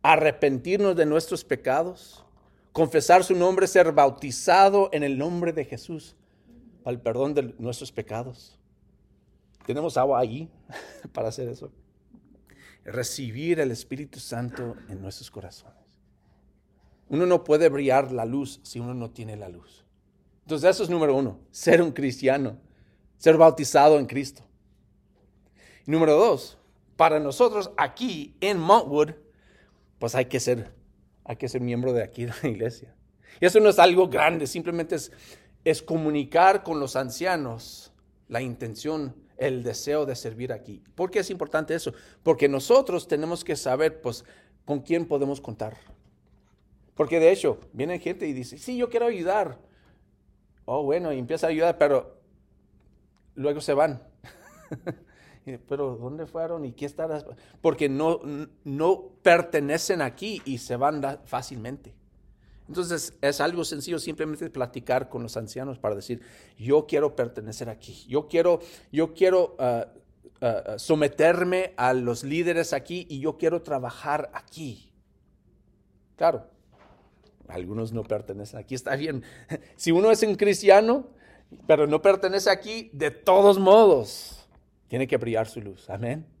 arrepentirnos 0.00 0.96
de 0.96 1.04
nuestros 1.04 1.44
pecados, 1.44 2.24
confesar 2.72 3.22
su 3.22 3.36
nombre, 3.36 3.66
ser 3.66 3.92
bautizado 3.92 4.88
en 4.94 5.02
el 5.02 5.18
nombre 5.18 5.52
de 5.52 5.66
Jesús 5.66 6.16
al 6.86 7.02
perdón 7.02 7.34
de 7.34 7.54
nuestros 7.58 7.92
pecados. 7.92 8.58
Tenemos 9.66 9.96
agua 9.96 10.20
ahí 10.20 10.50
para 11.12 11.28
hacer 11.28 11.48
eso. 11.48 11.70
Recibir 12.84 13.60
el 13.60 13.70
Espíritu 13.70 14.20
Santo 14.20 14.76
en 14.88 15.00
nuestros 15.00 15.30
corazones. 15.30 15.84
Uno 17.08 17.26
no 17.26 17.44
puede 17.44 17.68
brillar 17.68 18.12
la 18.12 18.24
luz 18.24 18.60
si 18.62 18.80
uno 18.80 18.94
no 18.94 19.10
tiene 19.10 19.36
la 19.36 19.48
luz. 19.48 19.84
Entonces 20.42 20.70
eso 20.70 20.82
es 20.82 20.90
número 20.90 21.16
uno, 21.16 21.40
ser 21.50 21.80
un 21.80 21.92
cristiano, 21.92 22.58
ser 23.16 23.36
bautizado 23.36 23.98
en 23.98 24.06
Cristo. 24.06 24.42
Número 25.86 26.14
dos, 26.16 26.58
para 26.96 27.18
nosotros 27.18 27.70
aquí 27.76 28.36
en 28.40 28.58
Montwood, 28.58 29.12
pues 29.98 30.14
hay 30.14 30.26
que 30.26 30.40
ser, 30.40 30.74
hay 31.24 31.36
que 31.36 31.48
ser 31.48 31.60
miembro 31.60 31.92
de 31.92 32.02
aquí 32.02 32.26
de 32.26 32.32
la 32.42 32.48
iglesia. 32.48 32.94
Y 33.40 33.46
eso 33.46 33.60
no 33.60 33.70
es 33.70 33.78
algo 33.78 34.08
grande, 34.08 34.46
simplemente 34.46 34.96
es, 34.96 35.12
es 35.64 35.82
comunicar 35.82 36.62
con 36.62 36.78
los 36.78 36.96
ancianos 36.96 37.92
la 38.28 38.42
intención 38.42 39.14
el 39.36 39.62
deseo 39.62 40.06
de 40.06 40.14
servir 40.14 40.52
aquí. 40.52 40.82
¿Por 40.94 41.10
qué 41.10 41.20
es 41.20 41.30
importante 41.30 41.74
eso? 41.74 41.92
Porque 42.22 42.48
nosotros 42.48 43.08
tenemos 43.08 43.44
que 43.44 43.56
saber, 43.56 44.00
pues, 44.00 44.24
con 44.64 44.80
quién 44.80 45.06
podemos 45.06 45.40
contar. 45.40 45.76
Porque 46.94 47.20
de 47.20 47.32
hecho, 47.32 47.58
viene 47.72 47.98
gente 47.98 48.26
y 48.26 48.32
dice, 48.32 48.58
sí, 48.58 48.76
yo 48.76 48.88
quiero 48.88 49.06
ayudar. 49.06 49.58
Oh, 50.64 50.82
bueno, 50.82 51.12
y 51.12 51.18
empieza 51.18 51.46
a 51.46 51.50
ayudar, 51.50 51.76
pero 51.78 52.20
luego 53.34 53.60
se 53.60 53.74
van. 53.74 54.02
pero 55.68 55.96
¿dónde 55.96 56.26
fueron 56.26 56.64
y 56.64 56.72
qué 56.72 56.86
estará? 56.86 57.24
Porque 57.60 57.88
no, 57.88 58.20
no 58.64 59.08
pertenecen 59.22 60.02
aquí 60.02 60.40
y 60.44 60.58
se 60.58 60.76
van 60.76 61.02
fácilmente. 61.24 61.94
Entonces 62.68 63.14
es 63.20 63.40
algo 63.40 63.64
sencillo 63.64 63.98
simplemente 63.98 64.48
platicar 64.48 65.08
con 65.08 65.22
los 65.22 65.36
ancianos 65.36 65.78
para 65.78 65.94
decir, 65.94 66.22
yo 66.58 66.86
quiero 66.86 67.14
pertenecer 67.14 67.68
aquí, 67.68 68.06
yo 68.08 68.26
quiero, 68.26 68.60
yo 68.90 69.12
quiero 69.12 69.56
uh, 69.58 70.46
uh, 70.46 70.78
someterme 70.78 71.74
a 71.76 71.92
los 71.92 72.24
líderes 72.24 72.72
aquí 72.72 73.06
y 73.10 73.20
yo 73.20 73.36
quiero 73.36 73.62
trabajar 73.62 74.30
aquí. 74.32 74.90
Claro, 76.16 76.48
algunos 77.48 77.92
no 77.92 78.02
pertenecen 78.02 78.60
aquí, 78.60 78.74
está 78.74 78.96
bien. 78.96 79.22
Si 79.76 79.92
uno 79.92 80.10
es 80.10 80.22
un 80.22 80.34
cristiano, 80.34 81.08
pero 81.66 81.86
no 81.86 82.00
pertenece 82.00 82.50
aquí, 82.50 82.90
de 82.94 83.10
todos 83.10 83.58
modos, 83.58 84.48
tiene 84.88 85.06
que 85.06 85.18
brillar 85.18 85.46
su 85.46 85.60
luz. 85.60 85.90
Amén. 85.90 86.33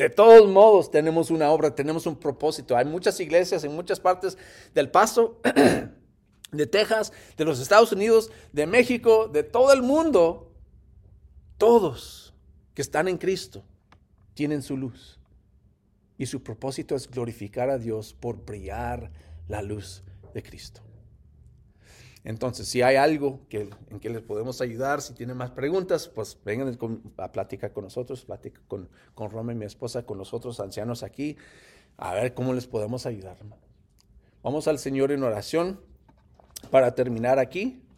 De 0.00 0.08
todos 0.08 0.48
modos, 0.48 0.90
tenemos 0.90 1.30
una 1.30 1.50
obra, 1.50 1.74
tenemos 1.74 2.06
un 2.06 2.16
propósito. 2.16 2.74
Hay 2.74 2.86
muchas 2.86 3.20
iglesias 3.20 3.64
en 3.64 3.74
muchas 3.74 4.00
partes 4.00 4.38
del 4.72 4.90
Paso, 4.90 5.38
de 6.52 6.66
Texas, 6.66 7.12
de 7.36 7.44
los 7.44 7.60
Estados 7.60 7.92
Unidos, 7.92 8.30
de 8.50 8.66
México, 8.66 9.28
de 9.28 9.42
todo 9.42 9.74
el 9.74 9.82
mundo. 9.82 10.54
Todos 11.58 12.32
que 12.72 12.80
están 12.80 13.08
en 13.08 13.18
Cristo 13.18 13.62
tienen 14.32 14.62
su 14.62 14.78
luz. 14.78 15.20
Y 16.16 16.24
su 16.24 16.42
propósito 16.42 16.96
es 16.96 17.06
glorificar 17.06 17.68
a 17.68 17.76
Dios 17.76 18.14
por 18.14 18.42
brillar 18.42 19.12
la 19.48 19.60
luz 19.60 20.02
de 20.32 20.42
Cristo. 20.42 20.80
Entonces, 22.22 22.68
si 22.68 22.82
hay 22.82 22.96
algo 22.96 23.40
en 23.50 24.00
que 24.00 24.10
les 24.10 24.20
podemos 24.22 24.60
ayudar, 24.60 25.00
si 25.00 25.14
tienen 25.14 25.36
más 25.36 25.50
preguntas, 25.50 26.08
pues 26.08 26.38
vengan 26.44 26.76
a 27.16 27.32
platicar 27.32 27.72
con 27.72 27.84
nosotros, 27.84 28.24
platica 28.24 28.60
con, 28.68 28.90
con 29.14 29.30
Roma 29.30 29.52
y 29.52 29.56
mi 29.56 29.64
esposa, 29.64 30.04
con 30.04 30.18
los 30.18 30.34
otros 30.34 30.60
ancianos 30.60 31.02
aquí, 31.02 31.36
a 31.96 32.14
ver 32.14 32.34
cómo 32.34 32.52
les 32.52 32.66
podemos 32.66 33.06
ayudar. 33.06 33.38
Vamos 34.42 34.68
al 34.68 34.78
Señor 34.78 35.12
en 35.12 35.22
oración 35.22 35.80
para 36.70 36.94
terminar 36.94 37.38
aquí. 37.38 37.82